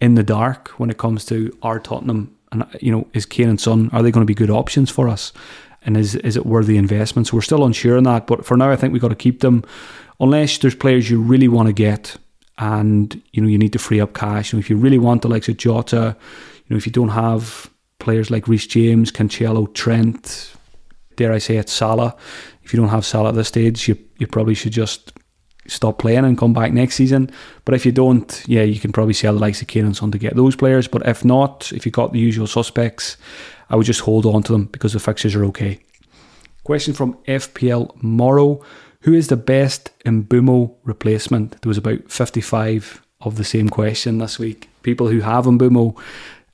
in 0.02 0.16
the 0.16 0.24
dark 0.24 0.70
when 0.80 0.90
it 0.90 0.98
comes 0.98 1.26
to 1.26 1.56
our 1.62 1.80
Tottenham 1.80 2.36
and 2.52 2.66
you 2.82 2.92
know, 2.92 3.08
is 3.14 3.26
Kane 3.26 3.50
and 3.50 3.62
Son, 3.62 3.90
are 3.94 4.02
they 4.02 4.12
going 4.12 4.26
to 4.26 4.30
be 4.30 4.36
good 4.36 4.50
options 4.50 4.90
for 4.90 5.08
us? 5.08 5.32
And 5.84 5.96
is 5.98 6.16
is 6.16 6.36
it 6.36 6.46
worthy 6.46 6.78
investment? 6.78 7.28
So 7.28 7.38
we're 7.38 7.42
still 7.42 7.66
unsure 7.66 7.98
on 7.98 8.04
that. 8.04 8.28
But 8.28 8.46
for 8.46 8.58
now 8.58 8.72
I 8.72 8.76
think 8.76 8.94
we've 8.94 9.02
got 9.02 9.10
to 9.10 9.16
keep 9.16 9.40
them 9.40 9.64
unless 10.20 10.58
there's 10.58 10.76
players 10.76 11.10
you 11.10 11.22
really 11.22 11.48
want 11.48 11.68
to 11.68 11.74
get 11.74 12.18
and 12.58 13.22
you 13.32 13.42
know 13.42 13.48
you 13.48 13.58
need 13.58 13.74
to 13.74 13.80
free 13.80 14.02
up 14.02 14.14
cash. 14.14 14.52
You 14.52 14.58
know, 14.58 14.62
if 14.62 14.70
you 14.70 14.78
really 14.78 15.00
want 15.00 15.22
the 15.22 15.30
likes 15.30 15.50
of 15.50 15.58
Jota, 15.58 16.16
you 16.66 16.74
know, 16.74 16.78
if 16.78 16.86
you 16.86 16.92
don't 16.92 17.10
have 17.10 17.70
players 18.00 18.30
like 18.30 18.48
Reece 18.48 18.68
James, 18.68 19.12
Cancelo, 19.12 19.74
Trent, 19.74 20.54
dare 21.16 21.34
I 21.34 21.38
say 21.38 21.58
it, 21.58 21.70
Salah. 21.70 22.16
If 22.64 22.74
you 22.74 22.80
don't 22.80 22.90
have 22.90 23.06
Salah 23.06 23.30
at 23.30 23.36
this 23.36 23.48
stage, 23.48 23.88
you 23.88 23.98
you 24.18 24.28
probably 24.28 24.54
should 24.54 24.74
just 24.74 25.14
stop 25.68 26.00
playing 26.00 26.26
and 26.26 26.38
come 26.38 26.54
back 26.54 26.74
next 26.74 26.96
season. 26.96 27.30
But 27.64 27.76
if 27.76 27.86
you 27.86 27.92
don't, 27.92 28.44
yeah, 28.48 28.64
you 28.64 28.80
can 28.80 28.92
probably 28.92 29.14
sell 29.14 29.34
the 29.34 29.40
likes 29.40 29.62
of 29.62 29.68
Kane 29.68 29.86
and 29.86 29.96
Son 29.96 30.12
to 30.12 30.18
get 30.18 30.36
those 30.36 30.56
players. 30.56 30.88
But 30.88 31.08
if 31.08 31.24
not, 31.24 31.72
if 31.72 31.86
you 31.86 31.92
got 31.92 32.12
the 32.12 32.20
usual 32.20 32.48
suspects, 32.48 33.18
I 33.70 33.76
would 33.76 33.86
just 33.86 34.02
hold 34.02 34.26
on 34.26 34.44
to 34.44 34.52
them 34.52 34.66
because 34.66 34.94
the 34.94 35.00
fixtures 35.00 35.36
are 35.36 35.46
okay. 35.46 35.80
Question 36.64 36.94
from 36.94 37.16
FPL 37.28 38.02
Morrow. 38.02 38.62
Who 39.02 39.14
is 39.14 39.28
the 39.28 39.38
best 39.38 39.92
Mbeumo 40.04 40.76
replacement? 40.84 41.62
There 41.62 41.70
was 41.70 41.78
about 41.78 42.12
55 42.12 43.02
of 43.22 43.36
the 43.36 43.44
same 43.44 43.70
question 43.70 44.18
this 44.18 44.40
week. 44.40 44.70
People 44.84 45.08
who 45.08 45.22
have 45.22 45.46
Mbeumo 45.46 45.98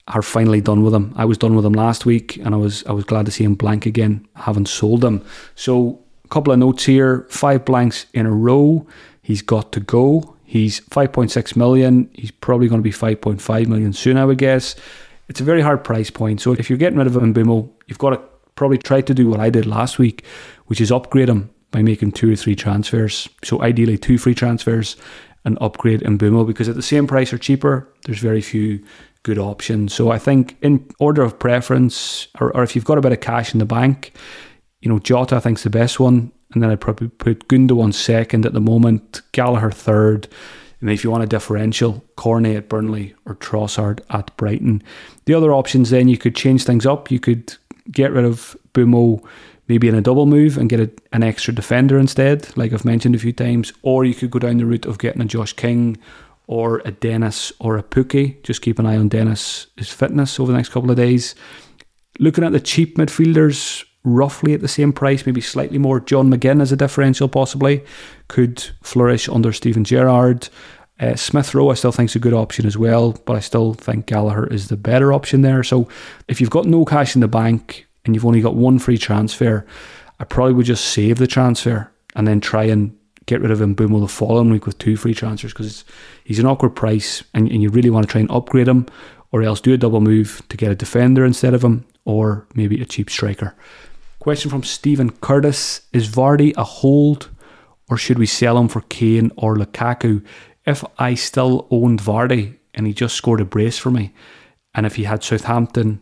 are 0.08 0.21
finally 0.21 0.62
done 0.62 0.84
with 0.84 0.93
him. 0.93 1.13
I 1.15 1.25
was 1.25 1.38
done 1.38 1.56
with 1.56 1.65
him 1.65 1.73
last 1.73 2.06
week 2.06 2.38
and 2.38 2.54
I 2.54 2.58
was 2.58 2.86
I 2.86 2.91
was 2.91 3.06
glad 3.06 3.25
to 3.25 3.32
see 3.32 3.43
him 3.43 3.56
blank 3.56 3.86
again, 3.86 4.28
having 4.36 4.65
sold 4.65 5.04
him. 5.04 5.25
So 5.56 5.99
a 6.23 6.28
couple 6.28 6.54
of 6.54 6.60
notes 6.60 6.86
here, 6.86 7.25
five 7.30 7.65
blanks 7.65 8.06
in 8.13 8.25
a 8.25 8.32
row. 8.32 8.86
He's 9.21 9.41
got 9.41 9.71
to 9.71 9.80
go. 9.80 10.36
He's 10.43 10.82
5.6 10.82 11.56
million. 11.56 12.10
He's 12.13 12.30
probably 12.30 12.67
going 12.67 12.80
to 12.80 12.84
be 12.84 12.91
5.5 12.91 13.67
million 13.67 13.93
soon, 13.93 14.17
I 14.17 14.25
would 14.25 14.38
guess. 14.38 14.75
It's 15.27 15.41
a 15.41 15.43
very 15.43 15.61
hard 15.61 15.83
price 15.83 16.09
point. 16.09 16.41
So 16.41 16.53
if 16.53 16.69
you're 16.69 16.77
getting 16.77 16.99
rid 16.99 17.07
of 17.07 17.13
Mbeumo, 17.13 17.69
you've 17.88 17.97
got 17.97 18.11
to 18.11 18.21
probably 18.55 18.77
try 18.77 19.01
to 19.01 19.13
do 19.13 19.29
what 19.29 19.39
I 19.39 19.49
did 19.49 19.65
last 19.65 19.99
week, 19.99 20.23
which 20.67 20.79
is 20.79 20.91
upgrade 20.91 21.29
him 21.29 21.49
by 21.71 21.81
making 21.81 22.11
two 22.13 22.31
or 22.31 22.35
three 22.35 22.55
transfers. 22.55 23.27
So 23.43 23.61
ideally, 23.61 23.97
two 23.97 24.17
free 24.17 24.35
transfers 24.35 24.95
and 25.43 25.57
upgrade 25.61 26.01
Mbeumo 26.01 26.45
because 26.45 26.69
at 26.69 26.75
the 26.75 26.81
same 26.81 27.07
price 27.07 27.33
or 27.33 27.38
cheaper, 27.38 27.91
there's 28.05 28.19
very 28.19 28.41
few 28.41 28.83
good 29.23 29.38
options. 29.38 29.93
So 29.93 30.11
I 30.11 30.19
think 30.19 30.57
in 30.61 30.88
order 30.99 31.21
of 31.21 31.38
preference, 31.38 32.27
or, 32.39 32.55
or 32.55 32.63
if 32.63 32.75
you've 32.75 32.85
got 32.85 32.97
a 32.97 33.01
bit 33.01 33.11
of 33.11 33.19
cash 33.21 33.53
in 33.53 33.59
the 33.59 33.65
bank, 33.65 34.13
you 34.81 34.89
know, 34.89 34.99
Jota 34.99 35.38
I 35.38 35.39
think's 35.39 35.63
the 35.63 35.69
best 35.69 35.99
one, 35.99 36.31
and 36.53 36.61
then 36.61 36.69
I'd 36.69 36.81
probably 36.81 37.09
put 37.09 37.47
Gundogan 37.47 37.93
second 37.93 38.45
at 38.45 38.53
the 38.53 38.61
moment, 38.61 39.21
Gallagher 39.31 39.71
third. 39.71 40.27
And 40.85 40.93
if 40.93 41.03
you 41.03 41.09
want 41.09 41.23
a 41.23 41.27
differential, 41.27 42.05
Cornet 42.15 42.55
at 42.57 42.69
Burnley 42.69 43.15
or 43.25 43.33
Trossard 43.33 44.01
at 44.11 44.37
Brighton. 44.37 44.83
The 45.25 45.33
other 45.33 45.51
options 45.51 45.89
then 45.89 46.07
you 46.07 46.15
could 46.15 46.35
change 46.35 46.63
things 46.63 46.85
up. 46.85 47.09
You 47.09 47.19
could 47.19 47.55
get 47.91 48.11
rid 48.11 48.23
of 48.23 48.55
Mbeumo 48.75 49.25
maybe 49.67 49.87
in 49.87 49.95
a 49.95 50.01
double 50.01 50.27
move 50.27 50.59
and 50.59 50.69
get 50.69 50.79
a, 50.79 50.91
an 51.11 51.23
extra 51.23 51.51
defender 51.55 51.97
instead, 51.97 52.55
like 52.55 52.71
I've 52.71 52.85
mentioned 52.85 53.15
a 53.15 53.17
few 53.17 53.33
times. 53.33 53.73
Or 53.81 54.05
you 54.05 54.13
could 54.13 54.29
go 54.29 54.37
down 54.37 54.57
the 54.57 54.65
route 54.67 54.85
of 54.85 54.99
getting 54.99 55.23
a 55.23 55.25
Josh 55.25 55.53
King 55.53 55.97
or 56.45 56.83
a 56.85 56.91
Dennis 56.91 57.51
or 57.59 57.79
a 57.79 57.83
Pukki. 57.83 58.43
Just 58.43 58.61
keep 58.61 58.77
an 58.77 58.85
eye 58.85 58.97
on 58.97 59.09
Dennis' 59.09 59.65
fitness 59.81 60.39
over 60.39 60.51
the 60.51 60.57
next 60.57 60.69
couple 60.69 60.91
of 60.91 60.97
days. 60.97 61.33
Looking 62.19 62.43
at 62.43 62.51
the 62.51 62.59
cheap 62.59 62.95
midfielders, 62.95 63.83
roughly 64.05 64.53
at 64.53 64.61
the 64.61 64.67
same 64.67 64.93
price, 64.93 65.25
maybe 65.25 65.41
slightly 65.41 65.79
more. 65.79 65.99
John 65.99 66.31
McGinn 66.31 66.61
as 66.61 66.71
a 66.71 66.77
differential 66.77 67.27
possibly 67.27 67.83
could 68.27 68.63
flourish 68.81 69.27
under 69.27 69.51
Steven 69.51 69.83
Gerrard. 69.83 70.47
Uh, 70.99 71.15
Smith 71.15 71.53
Rowe, 71.53 71.69
I 71.69 71.73
still 71.73 71.91
think 71.91 72.10
is 72.10 72.15
a 72.15 72.19
good 72.19 72.34
option 72.34 72.65
as 72.65 72.77
well, 72.77 73.12
but 73.25 73.36
I 73.36 73.39
still 73.39 73.73
think 73.73 74.05
Gallagher 74.05 74.47
is 74.47 74.69
the 74.69 74.77
better 74.77 75.12
option 75.12 75.41
there. 75.41 75.62
So 75.62 75.89
if 76.27 76.39
you've 76.39 76.49
got 76.49 76.65
no 76.65 76.86
cash 76.86 77.15
in 77.15 77.21
the 77.21 77.27
bank 77.27 77.86
and 78.05 78.15
you've 78.15 78.25
only 78.25 78.41
got 78.41 78.55
one 78.55 78.79
free 78.79 78.97
transfer, 78.97 79.65
I 80.19 80.23
probably 80.23 80.53
would 80.53 80.65
just 80.65 80.86
save 80.86 81.17
the 81.17 81.27
transfer 81.27 81.91
and 82.15 82.27
then 82.27 82.39
try 82.39 82.63
and 82.63 82.97
get 83.25 83.41
rid 83.41 83.51
of 83.51 83.62
him 83.62 83.75
Mbeumo 83.75 83.99
the 83.99 84.08
following 84.08 84.49
week 84.49 84.65
with 84.65 84.77
two 84.77 84.95
free 84.95 85.13
transfers 85.13 85.51
because 85.51 85.84
he's 86.23 86.39
an 86.39 86.45
awkward 86.45 86.71
price 86.71 87.23
and, 87.34 87.49
and 87.51 87.62
you 87.62 87.69
really 87.69 87.89
want 87.89 88.05
to 88.05 88.12
try 88.12 88.21
and 88.21 88.31
upgrade 88.31 88.67
him 88.67 88.86
or 89.31 89.41
else 89.41 89.60
do 89.60 89.73
a 89.73 89.77
double 89.77 89.99
move 89.99 90.41
to 90.49 90.58
get 90.58 90.71
a 90.71 90.75
defender 90.75 91.25
instead 91.25 91.53
of 91.53 91.63
him 91.63 91.86
or 92.05 92.47
maybe 92.53 92.81
a 92.81 92.86
cheap 92.86 93.10
striker. 93.10 93.55
Question 94.19 94.49
from 94.49 94.63
Stephen 94.63 95.12
Curtis 95.12 95.81
Is 95.91 96.08
Vardy 96.08 96.53
a 96.55 96.63
hold 96.63 97.29
or 97.89 97.97
should 97.97 98.17
we 98.17 98.25
sell 98.25 98.58
him 98.58 98.67
for 98.67 98.81
Kane 98.81 99.31
or 99.36 99.55
Lukaku? 99.55 100.23
If 100.65 100.84
I 100.97 101.13
still 101.13 101.67
owned 101.69 102.01
Vardy 102.01 102.58
and 102.73 102.88
he 102.88 102.93
just 102.93 103.15
scored 103.15 103.41
a 103.41 103.45
brace 103.45 103.78
for 103.78 103.91
me, 103.91 104.13
and 104.73 104.86
if 104.86 104.95
he 104.95 105.04
had 105.04 105.23
Southampton 105.23 106.01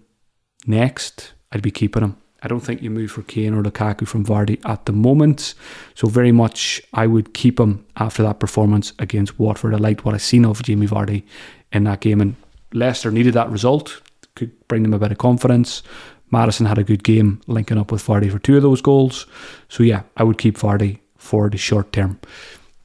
next, 0.65 1.33
I'd 1.51 1.61
be 1.61 1.71
keeping 1.71 2.03
him. 2.03 2.17
I 2.41 2.47
don't 2.47 2.59
think 2.59 2.81
you 2.81 2.89
move 2.89 3.11
for 3.11 3.21
Kane 3.23 3.53
or 3.53 3.63
Lukaku 3.63 4.05
from 4.05 4.25
Vardy 4.25 4.59
at 4.65 4.85
the 4.85 4.91
moment. 4.91 5.53
So 5.95 6.07
very 6.07 6.33
much 6.33 6.81
I 6.93 7.07
would 7.07 7.33
keep 7.33 7.59
him 7.59 7.85
after 7.95 8.21
that 8.23 8.39
performance 8.39 8.91
against 8.99 9.39
Watford. 9.39 9.73
I 9.73 9.77
liked 9.77 10.03
what 10.03 10.13
I 10.13 10.17
seen 10.17 10.45
of 10.45 10.61
Jamie 10.61 10.87
Vardy 10.87 11.23
in 11.71 11.85
that 11.85 12.01
game 12.01 12.19
and 12.19 12.35
Leicester 12.73 13.11
needed 13.11 13.33
that 13.35 13.49
result. 13.49 14.01
Could 14.35 14.67
bring 14.67 14.83
them 14.83 14.93
a 14.93 14.99
bit 14.99 15.11
of 15.11 15.19
confidence. 15.19 15.83
Maddison 16.31 16.65
had 16.65 16.79
a 16.79 16.83
good 16.83 17.03
game 17.03 17.39
linking 17.47 17.77
up 17.77 17.91
with 17.91 18.05
Vardy 18.05 18.29
for 18.29 18.39
two 18.39 18.57
of 18.57 18.63
those 18.63 18.81
goals. 18.81 19.25
So 19.69 19.83
yeah, 19.83 20.01
I 20.17 20.23
would 20.23 20.37
keep 20.37 20.57
Vardy 20.57 20.99
for 21.17 21.49
the 21.49 21.57
short 21.57 21.93
term. 21.93 22.19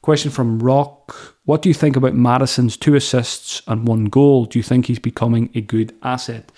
Question 0.09 0.31
from 0.31 0.57
Rock. 0.57 1.37
What 1.45 1.61
do 1.61 1.69
you 1.69 1.75
think 1.75 1.95
about 1.95 2.15
Maddison's 2.15 2.75
two 2.75 2.95
assists 2.95 3.61
and 3.67 3.87
one 3.87 4.05
goal? 4.05 4.45
Do 4.45 4.57
you 4.57 4.63
think 4.63 4.87
he's 4.87 4.97
becoming 4.97 5.51
a 5.53 5.61
good 5.61 5.95
asset? 6.01 6.51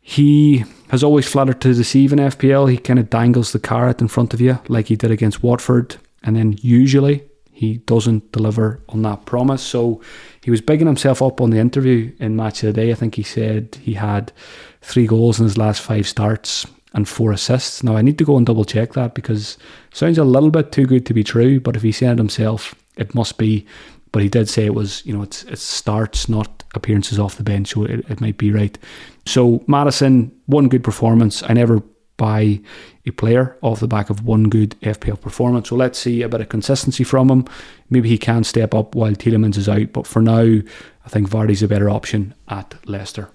He 0.00 0.64
has 0.88 1.04
always 1.04 1.28
flattered 1.28 1.60
to 1.60 1.74
deceive 1.74 2.14
in 2.14 2.18
FPL. 2.18 2.70
He 2.70 2.78
kind 2.78 2.98
of 2.98 3.10
dangles 3.10 3.52
the 3.52 3.58
carrot 3.58 4.00
in 4.00 4.08
front 4.08 4.32
of 4.32 4.40
you, 4.40 4.58
like 4.68 4.86
he 4.86 4.96
did 4.96 5.10
against 5.10 5.42
Watford, 5.42 5.96
and 6.22 6.34
then 6.34 6.56
usually 6.62 7.28
he 7.52 7.76
doesn't 7.76 8.32
deliver 8.32 8.80
on 8.88 9.02
that 9.02 9.26
promise. 9.26 9.62
So 9.62 10.00
he 10.42 10.50
was 10.50 10.62
bigging 10.62 10.86
himself 10.86 11.20
up 11.20 11.42
on 11.42 11.50
the 11.50 11.58
interview 11.58 12.10
in 12.18 12.36
Match 12.36 12.62
of 12.62 12.74
the 12.74 12.80
Day. 12.80 12.90
I 12.90 12.94
think 12.94 13.16
he 13.16 13.22
said 13.22 13.76
he 13.82 13.92
had 13.92 14.32
three 14.80 15.06
goals 15.06 15.38
in 15.38 15.44
his 15.44 15.58
last 15.58 15.82
five 15.82 16.08
starts 16.08 16.64
and 16.94 17.06
four 17.06 17.32
assists. 17.32 17.82
Now 17.82 17.96
I 17.96 18.02
need 18.02 18.16
to 18.16 18.24
go 18.24 18.38
and 18.38 18.46
double 18.46 18.64
check 18.64 18.94
that 18.94 19.14
because 19.14 19.58
sounds 19.96 20.18
a 20.18 20.24
little 20.24 20.50
bit 20.50 20.72
too 20.72 20.86
good 20.86 21.06
to 21.06 21.14
be 21.14 21.24
true. 21.24 21.60
But 21.60 21.76
if 21.76 21.82
he 21.82 21.92
said 21.92 22.12
it 22.12 22.18
himself, 22.18 22.74
it 22.96 23.14
must 23.14 23.38
be. 23.38 23.66
But 24.12 24.22
he 24.22 24.28
did 24.28 24.48
say 24.48 24.64
it 24.64 24.74
was, 24.74 25.04
you 25.04 25.12
know, 25.12 25.22
it's 25.22 25.42
it's 25.44 25.62
starts, 25.62 26.28
not 26.28 26.64
appearances 26.74 27.18
off 27.18 27.36
the 27.36 27.42
bench, 27.42 27.68
so 27.68 27.84
it, 27.84 28.08
it 28.08 28.20
might 28.20 28.38
be 28.38 28.50
right. 28.50 28.78
So 29.26 29.64
Maddison, 29.66 30.32
one 30.46 30.68
good 30.68 30.84
performance. 30.84 31.42
I 31.42 31.52
never 31.52 31.82
buy 32.16 32.60
a 33.04 33.10
player 33.10 33.56
off 33.60 33.80
the 33.80 33.88
back 33.88 34.08
of 34.08 34.24
one 34.24 34.44
good 34.44 34.70
FPL 34.80 35.20
performance. 35.20 35.68
So 35.68 35.76
let's 35.76 35.98
see 35.98 36.22
a 36.22 36.28
bit 36.28 36.40
of 36.40 36.48
consistency 36.48 37.04
from 37.04 37.30
him. 37.30 37.44
Maybe 37.90 38.08
he 38.08 38.18
can 38.18 38.44
step 38.44 38.74
up 38.74 38.94
while 38.94 39.12
Tielemans 39.12 39.58
is 39.58 39.68
out, 39.68 39.92
but 39.92 40.06
for 40.06 40.22
now, 40.22 40.40
I 40.40 41.08
think 41.08 41.28
Vardy's 41.28 41.62
a 41.62 41.68
better 41.68 41.90
option 41.90 42.34
at 42.48 42.74
Leicester. 42.86 43.28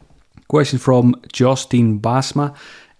Question 0.47 0.79
from 0.79 1.15
Justine 1.31 1.99
Basma. 1.99 2.55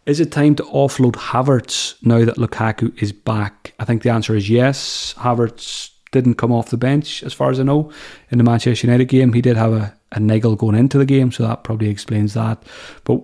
Is 0.05 0.19
it 0.19 0.31
time 0.31 0.55
to 0.55 0.63
offload 0.63 1.13
Havertz 1.13 1.95
now 2.01 2.25
that 2.25 2.37
Lukaku 2.37 2.99
is 3.01 3.11
back? 3.11 3.73
I 3.79 3.85
think 3.85 4.01
the 4.01 4.09
answer 4.09 4.35
is 4.35 4.49
yes. 4.49 5.13
Havertz 5.17 5.91
didn't 6.11 6.35
come 6.35 6.51
off 6.51 6.71
the 6.71 6.77
bench, 6.77 7.23
as 7.23 7.33
far 7.33 7.51
as 7.51 7.59
I 7.59 7.63
know, 7.63 7.91
in 8.31 8.37
the 8.39 8.43
Manchester 8.43 8.87
United 8.87 9.05
game. 9.05 9.33
He 9.33 9.41
did 9.41 9.57
have 9.57 9.73
a, 9.73 9.95
a 10.11 10.19
niggle 10.19 10.55
going 10.55 10.75
into 10.75 10.97
the 10.97 11.05
game, 11.05 11.31
so 11.31 11.43
that 11.43 11.63
probably 11.63 11.89
explains 11.89 12.33
that. 12.33 12.63
But 13.03 13.21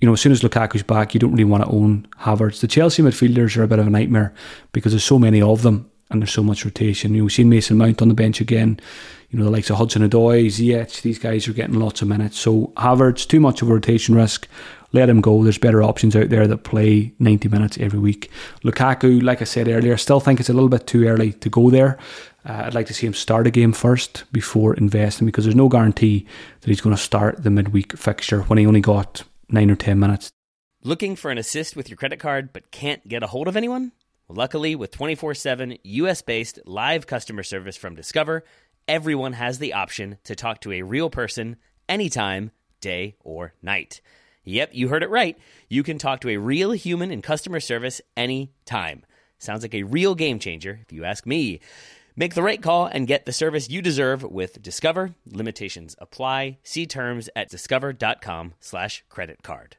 you 0.00 0.06
know, 0.06 0.12
as 0.12 0.20
soon 0.20 0.32
as 0.32 0.42
Lukaku's 0.42 0.82
back, 0.82 1.14
you 1.14 1.20
don't 1.20 1.32
really 1.32 1.44
want 1.44 1.64
to 1.64 1.70
own 1.70 2.06
Havertz. 2.20 2.60
The 2.60 2.68
Chelsea 2.68 3.02
midfielders 3.02 3.56
are 3.56 3.62
a 3.62 3.68
bit 3.68 3.78
of 3.78 3.86
a 3.86 3.90
nightmare 3.90 4.34
because 4.72 4.92
there's 4.92 5.04
so 5.04 5.18
many 5.18 5.40
of 5.40 5.62
them 5.62 5.90
and 6.10 6.22
there's 6.22 6.32
so 6.32 6.42
much 6.42 6.64
rotation. 6.64 7.12
You 7.12 7.18
know, 7.18 7.24
we've 7.24 7.32
seen 7.32 7.48
Mason 7.48 7.76
Mount 7.76 8.00
on 8.00 8.08
the 8.08 8.14
bench 8.14 8.40
again. 8.40 8.80
You 9.30 9.38
know, 9.38 9.44
the 9.44 9.50
likes 9.50 9.70
of 9.70 9.76
Hudson 9.76 10.08
Odoi, 10.08 10.46
Ziyech, 10.46 11.02
these 11.02 11.18
guys 11.18 11.46
are 11.48 11.52
getting 11.52 11.78
lots 11.78 12.00
of 12.00 12.08
minutes. 12.08 12.38
So 12.38 12.68
Havertz, 12.76 13.26
too 13.26 13.40
much 13.40 13.60
of 13.60 13.68
a 13.68 13.74
rotation 13.74 14.14
risk. 14.14 14.48
Let 14.92 15.08
him 15.08 15.20
go. 15.20 15.42
There's 15.42 15.58
better 15.58 15.82
options 15.82 16.16
out 16.16 16.30
there 16.30 16.46
that 16.46 16.64
play 16.64 17.12
90 17.18 17.48
minutes 17.48 17.76
every 17.78 17.98
week. 17.98 18.30
Lukaku, 18.64 19.22
like 19.22 19.42
I 19.42 19.44
said 19.44 19.68
earlier, 19.68 19.96
still 19.96 20.20
think 20.20 20.40
it's 20.40 20.48
a 20.48 20.54
little 20.54 20.70
bit 20.70 20.86
too 20.86 21.06
early 21.06 21.32
to 21.34 21.50
go 21.50 21.70
there. 21.70 21.98
Uh, 22.46 22.62
I'd 22.64 22.74
like 22.74 22.86
to 22.86 22.94
see 22.94 23.06
him 23.06 23.14
start 23.14 23.46
a 23.46 23.50
game 23.50 23.72
first 23.72 24.24
before 24.32 24.74
investing 24.74 25.26
because 25.26 25.44
there's 25.44 25.54
no 25.54 25.68
guarantee 25.68 26.26
that 26.60 26.68
he's 26.68 26.80
going 26.80 26.96
to 26.96 27.02
start 27.02 27.42
the 27.42 27.50
midweek 27.50 27.96
fixture 27.98 28.42
when 28.42 28.58
he 28.58 28.66
only 28.66 28.80
got 28.80 29.24
nine 29.50 29.70
or 29.70 29.76
10 29.76 29.98
minutes. 29.98 30.30
Looking 30.82 31.16
for 31.16 31.30
an 31.30 31.38
assist 31.38 31.76
with 31.76 31.90
your 31.90 31.96
credit 31.96 32.18
card 32.18 32.52
but 32.52 32.70
can't 32.70 33.06
get 33.06 33.22
a 33.22 33.26
hold 33.26 33.48
of 33.48 33.56
anyone? 33.56 33.92
Luckily, 34.28 34.74
with 34.74 34.90
24 34.90 35.34
7 35.34 35.78
US 35.82 36.22
based 36.22 36.58
live 36.64 37.06
customer 37.06 37.42
service 37.42 37.76
from 37.76 37.94
Discover, 37.94 38.44
everyone 38.86 39.34
has 39.34 39.58
the 39.58 39.72
option 39.72 40.18
to 40.24 40.34
talk 40.34 40.60
to 40.60 40.72
a 40.72 40.82
real 40.82 41.10
person 41.10 41.56
anytime, 41.88 42.50
day 42.80 43.16
or 43.20 43.54
night. 43.62 44.00
Yep, 44.48 44.70
you 44.72 44.88
heard 44.88 45.02
it 45.02 45.10
right. 45.10 45.36
You 45.68 45.82
can 45.82 45.98
talk 45.98 46.22
to 46.22 46.30
a 46.30 46.38
real 46.38 46.72
human 46.72 47.10
in 47.10 47.20
customer 47.20 47.60
service 47.60 48.00
anytime. 48.16 49.04
Sounds 49.38 49.62
like 49.62 49.74
a 49.74 49.82
real 49.82 50.14
game 50.14 50.38
changer, 50.38 50.80
if 50.82 50.90
you 50.90 51.04
ask 51.04 51.26
me. 51.26 51.60
Make 52.16 52.32
the 52.32 52.42
right 52.42 52.60
call 52.60 52.86
and 52.86 53.06
get 53.06 53.26
the 53.26 53.32
service 53.32 53.68
you 53.68 53.82
deserve 53.82 54.22
with 54.22 54.62
Discover. 54.62 55.14
Limitations 55.30 55.94
apply. 55.98 56.58
See 56.62 56.86
terms 56.86 57.28
at 57.36 57.50
discover.com 57.50 58.54
slash 58.58 59.04
credit 59.10 59.42
card. 59.42 59.76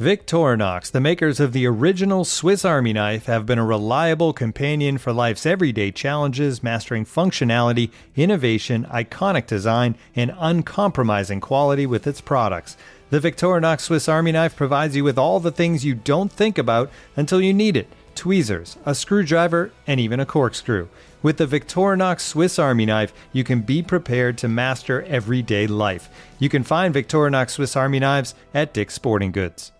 Victorinox, 0.00 0.90
the 0.90 1.00
makers 1.00 1.40
of 1.40 1.54
the 1.54 1.66
original 1.66 2.26
Swiss 2.26 2.66
Army 2.66 2.92
knife, 2.92 3.24
have 3.26 3.46
been 3.46 3.58
a 3.58 3.64
reliable 3.64 4.34
companion 4.34 4.98
for 4.98 5.10
life's 5.10 5.46
everyday 5.46 5.90
challenges, 5.90 6.62
mastering 6.62 7.06
functionality, 7.06 7.90
innovation, 8.14 8.84
iconic 8.90 9.46
design, 9.46 9.96
and 10.14 10.34
uncompromising 10.36 11.40
quality 11.40 11.86
with 11.86 12.06
its 12.06 12.20
products. 12.20 12.76
The 13.08 13.20
Victorinox 13.20 13.82
Swiss 13.82 14.08
Army 14.08 14.32
knife 14.32 14.56
provides 14.56 14.96
you 14.96 15.04
with 15.04 15.16
all 15.16 15.38
the 15.38 15.52
things 15.52 15.84
you 15.84 15.94
don't 15.94 16.32
think 16.32 16.58
about 16.58 16.90
until 17.14 17.40
you 17.40 17.54
need 17.54 17.76
it 17.76 17.88
tweezers, 18.16 18.78
a 18.84 18.96
screwdriver, 18.96 19.70
and 19.86 20.00
even 20.00 20.18
a 20.18 20.26
corkscrew. 20.26 20.88
With 21.22 21.36
the 21.36 21.46
Victorinox 21.46 22.20
Swiss 22.20 22.58
Army 22.58 22.86
knife, 22.86 23.12
you 23.32 23.44
can 23.44 23.60
be 23.60 23.80
prepared 23.82 24.38
to 24.38 24.48
master 24.48 25.02
everyday 25.02 25.66
life. 25.66 26.08
You 26.38 26.48
can 26.48 26.64
find 26.64 26.92
Victorinox 26.92 27.50
Swiss 27.50 27.76
Army 27.76 28.00
knives 28.00 28.34
at 28.54 28.74
Dick's 28.74 28.94
Sporting 28.94 29.30
Goods. 29.32 29.70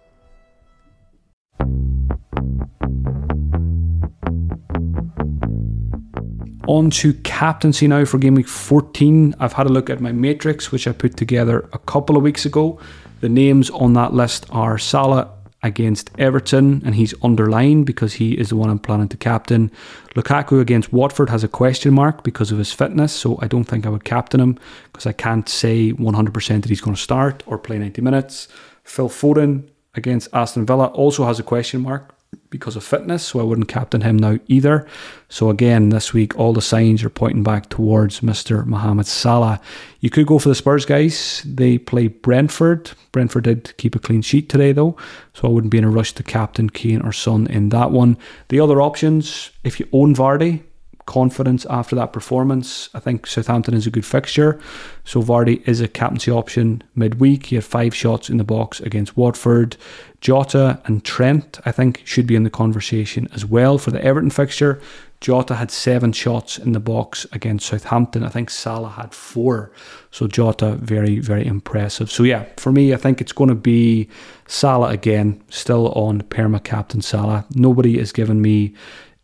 On 6.68 6.90
to 6.90 7.14
captaincy 7.24 7.88
now 7.88 8.04
for 8.04 8.18
game 8.18 8.34
week 8.34 8.48
14. 8.48 9.34
I've 9.40 9.54
had 9.54 9.66
a 9.66 9.70
look 9.70 9.88
at 9.88 10.00
my 10.00 10.12
matrix, 10.12 10.70
which 10.70 10.86
I 10.86 10.92
put 10.92 11.16
together 11.16 11.68
a 11.72 11.78
couple 11.78 12.16
of 12.16 12.22
weeks 12.22 12.44
ago. 12.44 12.78
The 13.20 13.28
names 13.28 13.70
on 13.70 13.94
that 13.94 14.12
list 14.12 14.46
are 14.50 14.78
Salah 14.78 15.30
against 15.62 16.10
Everton, 16.18 16.82
and 16.84 16.94
he's 16.94 17.14
underlined 17.22 17.86
because 17.86 18.14
he 18.14 18.34
is 18.38 18.50
the 18.50 18.56
one 18.56 18.70
I'm 18.70 18.78
planning 18.78 19.08
to 19.08 19.16
captain. 19.16 19.70
Lukaku 20.14 20.60
against 20.60 20.92
Watford 20.92 21.30
has 21.30 21.42
a 21.42 21.48
question 21.48 21.94
mark 21.94 22.22
because 22.22 22.52
of 22.52 22.58
his 22.58 22.72
fitness, 22.72 23.12
so 23.12 23.38
I 23.40 23.48
don't 23.48 23.64
think 23.64 23.86
I 23.86 23.88
would 23.88 24.04
captain 24.04 24.40
him 24.40 24.58
because 24.92 25.06
I 25.06 25.12
can't 25.12 25.48
say 25.48 25.92
100% 25.92 26.62
that 26.62 26.68
he's 26.68 26.80
going 26.80 26.94
to 26.94 27.02
start 27.02 27.42
or 27.46 27.58
play 27.58 27.78
90 27.78 28.00
minutes. 28.02 28.48
Phil 28.84 29.08
Foden 29.08 29.68
against 29.94 30.28
Aston 30.32 30.66
Villa 30.66 30.86
also 30.86 31.24
has 31.24 31.40
a 31.40 31.42
question 31.42 31.80
mark 31.80 32.15
because 32.50 32.76
of 32.76 32.84
fitness, 32.84 33.24
so 33.24 33.40
I 33.40 33.42
wouldn't 33.42 33.68
captain 33.68 34.00
him 34.00 34.16
now 34.16 34.38
either. 34.46 34.86
So 35.28 35.50
again, 35.50 35.88
this 35.88 36.12
week 36.12 36.38
all 36.38 36.52
the 36.52 36.62
signs 36.62 37.02
are 37.04 37.10
pointing 37.10 37.42
back 37.42 37.68
towards 37.68 38.20
Mr. 38.20 38.64
Mohamed 38.64 39.06
Salah. 39.06 39.60
You 40.00 40.10
could 40.10 40.26
go 40.26 40.38
for 40.38 40.48
the 40.48 40.54
Spurs 40.54 40.86
guys. 40.86 41.42
They 41.44 41.78
play 41.78 42.08
Brentford. 42.08 42.92
Brentford 43.12 43.44
did 43.44 43.76
keep 43.76 43.94
a 43.94 43.98
clean 43.98 44.22
sheet 44.22 44.48
today 44.48 44.72
though, 44.72 44.96
so 45.34 45.48
I 45.48 45.50
wouldn't 45.50 45.72
be 45.72 45.78
in 45.78 45.84
a 45.84 45.90
rush 45.90 46.12
to 46.12 46.22
captain 46.22 46.70
Kane 46.70 47.02
or 47.02 47.12
Son 47.12 47.46
in 47.48 47.70
that 47.70 47.90
one. 47.90 48.16
The 48.48 48.60
other 48.60 48.80
options, 48.80 49.50
if 49.64 49.80
you 49.80 49.88
own 49.92 50.14
Vardy, 50.14 50.62
confidence 51.06 51.64
after 51.70 51.96
that 51.96 52.12
performance. 52.12 52.90
I 52.92 52.98
think 52.98 53.26
Southampton 53.26 53.74
is 53.74 53.86
a 53.86 53.90
good 53.90 54.04
fixture. 54.04 54.60
So 55.04 55.22
Vardy 55.22 55.66
is 55.66 55.80
a 55.80 55.88
captaincy 55.88 56.30
option 56.30 56.82
midweek. 56.94 57.46
He 57.46 57.54
had 57.54 57.64
five 57.64 57.94
shots 57.94 58.28
in 58.28 58.36
the 58.36 58.44
box 58.44 58.80
against 58.80 59.16
Watford. 59.16 59.76
Jota 60.20 60.80
and 60.84 61.04
Trent, 61.04 61.60
I 61.64 61.72
think, 61.72 62.02
should 62.04 62.26
be 62.26 62.34
in 62.34 62.42
the 62.42 62.50
conversation 62.50 63.28
as 63.32 63.44
well 63.44 63.78
for 63.78 63.92
the 63.92 64.02
Everton 64.02 64.30
fixture. 64.30 64.80
Jota 65.20 65.54
had 65.54 65.70
seven 65.70 66.12
shots 66.12 66.58
in 66.58 66.72
the 66.72 66.80
box 66.80 67.26
against 67.32 67.66
Southampton. 67.66 68.22
I 68.22 68.28
think 68.28 68.50
Salah 68.50 68.90
had 68.90 69.14
four. 69.14 69.72
So 70.10 70.26
Jota, 70.26 70.72
very, 70.74 71.20
very 71.20 71.46
impressive. 71.46 72.10
So 72.10 72.22
yeah, 72.22 72.44
for 72.58 72.70
me, 72.70 72.92
I 72.92 72.96
think 72.96 73.20
it's 73.20 73.32
going 73.32 73.48
to 73.48 73.54
be 73.54 74.08
Salah 74.46 74.88
again, 74.88 75.42
still 75.48 75.92
on 75.92 76.22
perma 76.22 76.62
captain 76.62 77.00
Salah. 77.00 77.46
Nobody 77.54 77.98
has 77.98 78.12
given 78.12 78.42
me 78.42 78.74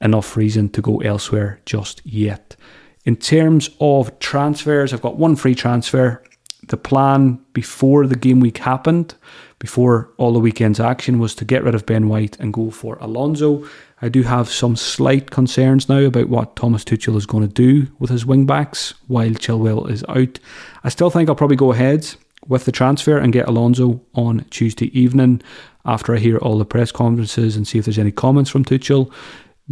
enough 0.03 0.37
reason 0.37 0.69
to 0.71 0.83
go 0.83 0.99
elsewhere 0.99 1.61
just 1.65 2.03
yet. 2.05 2.57
In 3.05 3.17
terms 3.17 3.71
of 3.81 4.17
transfers, 4.19 4.93
I've 4.93 5.03
got 5.03 5.17
one 5.17 5.37
free 5.37 5.55
transfer. 5.55 6.23
The 6.69 6.77
plan 6.77 7.41
before 7.53 8.07
the 8.07 8.17
game 8.17 8.39
week 8.39 8.59
happened, 8.59 9.15
before 9.59 10.11
all 10.17 10.33
the 10.33 10.39
weekend's 10.39 10.79
action, 10.79 11.19
was 11.19 11.35
to 11.37 11.45
get 11.45 11.65
rid 11.65 11.75
of 11.75 11.87
Ben 11.87 12.09
White 12.09 12.39
and 12.39 12.53
go 12.53 12.71
for 12.71 12.97
Alonso. 13.01 13.67
I 14.01 14.09
do 14.09 14.23
have 14.23 14.49
some 14.49 14.77
slight 14.77 15.31
concerns 15.31 15.89
now 15.89 15.99
about 15.99 16.29
what 16.29 16.57
Thomas 16.57 16.85
Tuchel 16.85 17.17
is 17.17 17.27
going 17.27 17.47
to 17.47 17.53
do 17.53 17.89
with 17.99 18.11
his 18.11 18.27
wing 18.27 18.47
backs 18.47 18.95
while 19.09 19.31
Chilwell 19.31 19.91
is 19.91 20.05
out. 20.09 20.39
I 20.85 20.89
still 20.89 21.11
think 21.11 21.29
I'll 21.29 21.37
probably 21.37 21.57
go 21.57 21.73
ahead 21.73 22.15
with 22.47 22.65
the 22.65 22.73
transfer 22.73 23.19
and 23.19 23.33
get 23.33 23.49
Alonso 23.49 24.01
on 24.15 24.45
Tuesday 24.51 24.97
evening 24.99 25.43
after 25.85 26.15
I 26.15 26.19
hear 26.19 26.39
all 26.39 26.59
the 26.59 26.65
press 26.65 26.93
conferences 26.93 27.57
and 27.57 27.67
see 27.67 27.79
if 27.79 27.85
there's 27.85 27.99
any 27.99 28.13
comments 28.13 28.51
from 28.51 28.65
Tuchel. 28.65 29.13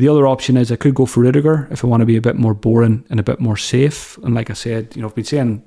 The 0.01 0.09
other 0.09 0.27
option 0.27 0.57
is 0.57 0.73
I 0.73 0.77
could 0.77 0.95
go 0.95 1.05
for 1.05 1.21
Rudiger 1.21 1.69
if 1.71 1.85
I 1.85 1.87
want 1.87 2.01
to 2.01 2.07
be 2.07 2.17
a 2.17 2.23
bit 2.23 2.37
more 2.37 2.55
boring 2.55 3.05
and 3.11 3.21
a 3.21 3.23
bit 3.23 3.39
more 3.39 3.59
safe. 3.59 4.17
And 4.25 4.35
like 4.35 4.49
I 4.49 4.55
said, 4.55 4.97
you 4.97 5.03
know, 5.03 5.09
I've 5.09 5.15
been 5.15 5.25
saying 5.25 5.63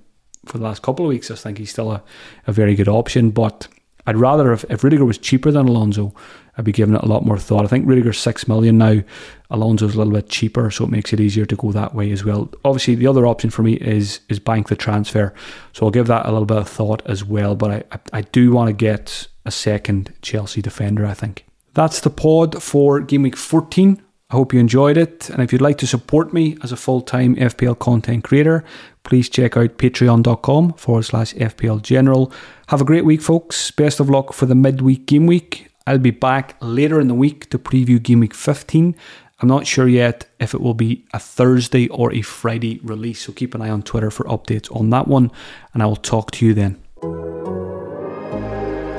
for 0.46 0.58
the 0.58 0.64
last 0.64 0.82
couple 0.82 1.06
of 1.06 1.10
weeks, 1.10 1.30
I 1.30 1.36
think 1.36 1.60
he's 1.60 1.70
still 1.70 1.92
a, 1.92 2.02
a 2.48 2.52
very 2.52 2.74
good 2.74 2.88
option. 2.88 3.30
But 3.30 3.68
I'd 4.08 4.18
rather, 4.18 4.52
if, 4.52 4.66
if 4.72 4.84
Rudiger 4.84 5.06
was 5.06 5.20
cheaper 5.20 5.52
than 5.52 5.68
Alonso, 5.68 6.16
I'd 6.58 6.66
be 6.66 6.72
giving 6.72 6.96
it 6.96 7.04
a 7.04 7.06
lot 7.06 7.24
more 7.24 7.38
thought. 7.38 7.64
I 7.64 7.68
think 7.68 7.88
Rudiger's 7.88 8.18
six 8.18 8.48
million 8.48 8.80
now. 8.80 9.04
Alonso's 9.52 9.94
a 9.94 10.00
little 10.00 10.14
bit 10.14 10.30
cheaper, 10.30 10.72
so 10.72 10.86
it 10.86 10.90
makes 10.90 11.14
it 11.14 11.20
easier 11.20 11.46
to 11.46 11.56
go 11.56 11.72
that 11.72 11.94
way 11.94 12.10
as 12.10 12.26
well. 12.26 12.52
Obviously, 12.66 12.96
the 12.96 13.06
other 13.06 13.28
option 13.28 13.52
for 13.52 13.62
me 13.62 13.74
is 13.74 14.22
is 14.30 14.40
bank 14.40 14.68
the 14.68 14.76
transfer, 14.76 15.32
so 15.74 15.86
I'll 15.86 15.92
give 15.92 16.08
that 16.08 16.26
a 16.26 16.32
little 16.32 16.48
bit 16.48 16.58
of 16.58 16.68
thought 16.68 17.04
as 17.06 17.24
well. 17.24 17.54
But 17.56 17.70
I 17.70 17.84
I, 17.92 18.00
I 18.14 18.22
do 18.22 18.52
want 18.52 18.70
to 18.70 18.74
get 18.74 19.28
a 19.46 19.52
second 19.52 20.12
Chelsea 20.24 20.64
defender. 20.64 21.06
I 21.06 21.14
think 21.14 21.46
that's 21.76 22.00
the 22.00 22.10
pod 22.10 22.64
for 22.64 23.00
game 23.00 23.22
week 23.22 23.38
14. 23.38 24.03
I 24.34 24.36
hope 24.36 24.52
you 24.52 24.60
enjoyed 24.60 24.98
it. 24.98 25.30
And 25.30 25.44
if 25.44 25.54
you'd 25.54 25.62
like 25.62 25.78
to 25.78 25.86
support 25.86 26.34
me 26.34 26.58
as 26.64 26.72
a 26.72 26.76
full 26.76 27.02
time 27.02 27.36
FPL 27.36 27.78
content 27.78 28.24
creator, 28.24 28.64
please 29.04 29.30
check 29.30 29.56
out 29.56 29.78
patreon.com 29.78 30.74
forward 30.74 31.04
slash 31.04 31.36
FPL 31.36 31.84
General. 31.84 32.34
Have 32.70 32.82
a 32.82 32.86
great 32.86 33.06
week, 33.06 33.22
folks. 33.22 33.70
Best 33.70 34.00
of 34.00 34.10
luck 34.10 34.34
for 34.34 34.48
the 34.48 34.56
midweek 34.56 35.06
game 35.06 35.28
week. 35.28 35.70
I'll 35.86 36.00
be 36.00 36.10
back 36.10 36.56
later 36.62 37.00
in 37.00 37.10
the 37.10 37.14
week 37.14 37.52
to 37.52 37.60
preview 37.60 38.02
game 38.02 38.22
week 38.22 38.34
15. 38.34 38.96
I'm 39.40 39.48
not 39.48 39.68
sure 39.68 39.88
yet 39.88 40.26
if 40.40 40.56
it 40.56 40.62
will 40.62 40.74
be 40.74 41.06
a 41.14 41.20
Thursday 41.20 41.88
or 41.90 42.12
a 42.12 42.24
Friday 42.24 42.80
release, 42.84 43.22
so 43.22 43.34
keep 43.34 43.54
an 43.54 43.62
eye 43.62 43.70
on 43.70 43.84
Twitter 43.84 44.10
for 44.10 44.24
updates 44.24 44.76
on 44.76 44.90
that 44.90 45.08
one, 45.08 45.30
and 45.76 45.84
I 45.84 45.86
will 45.86 45.96
talk 45.96 46.32
to 46.32 46.46
you 46.46 46.56
then. 46.56 46.82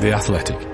The 0.01 0.13
Athletic. 0.15 0.74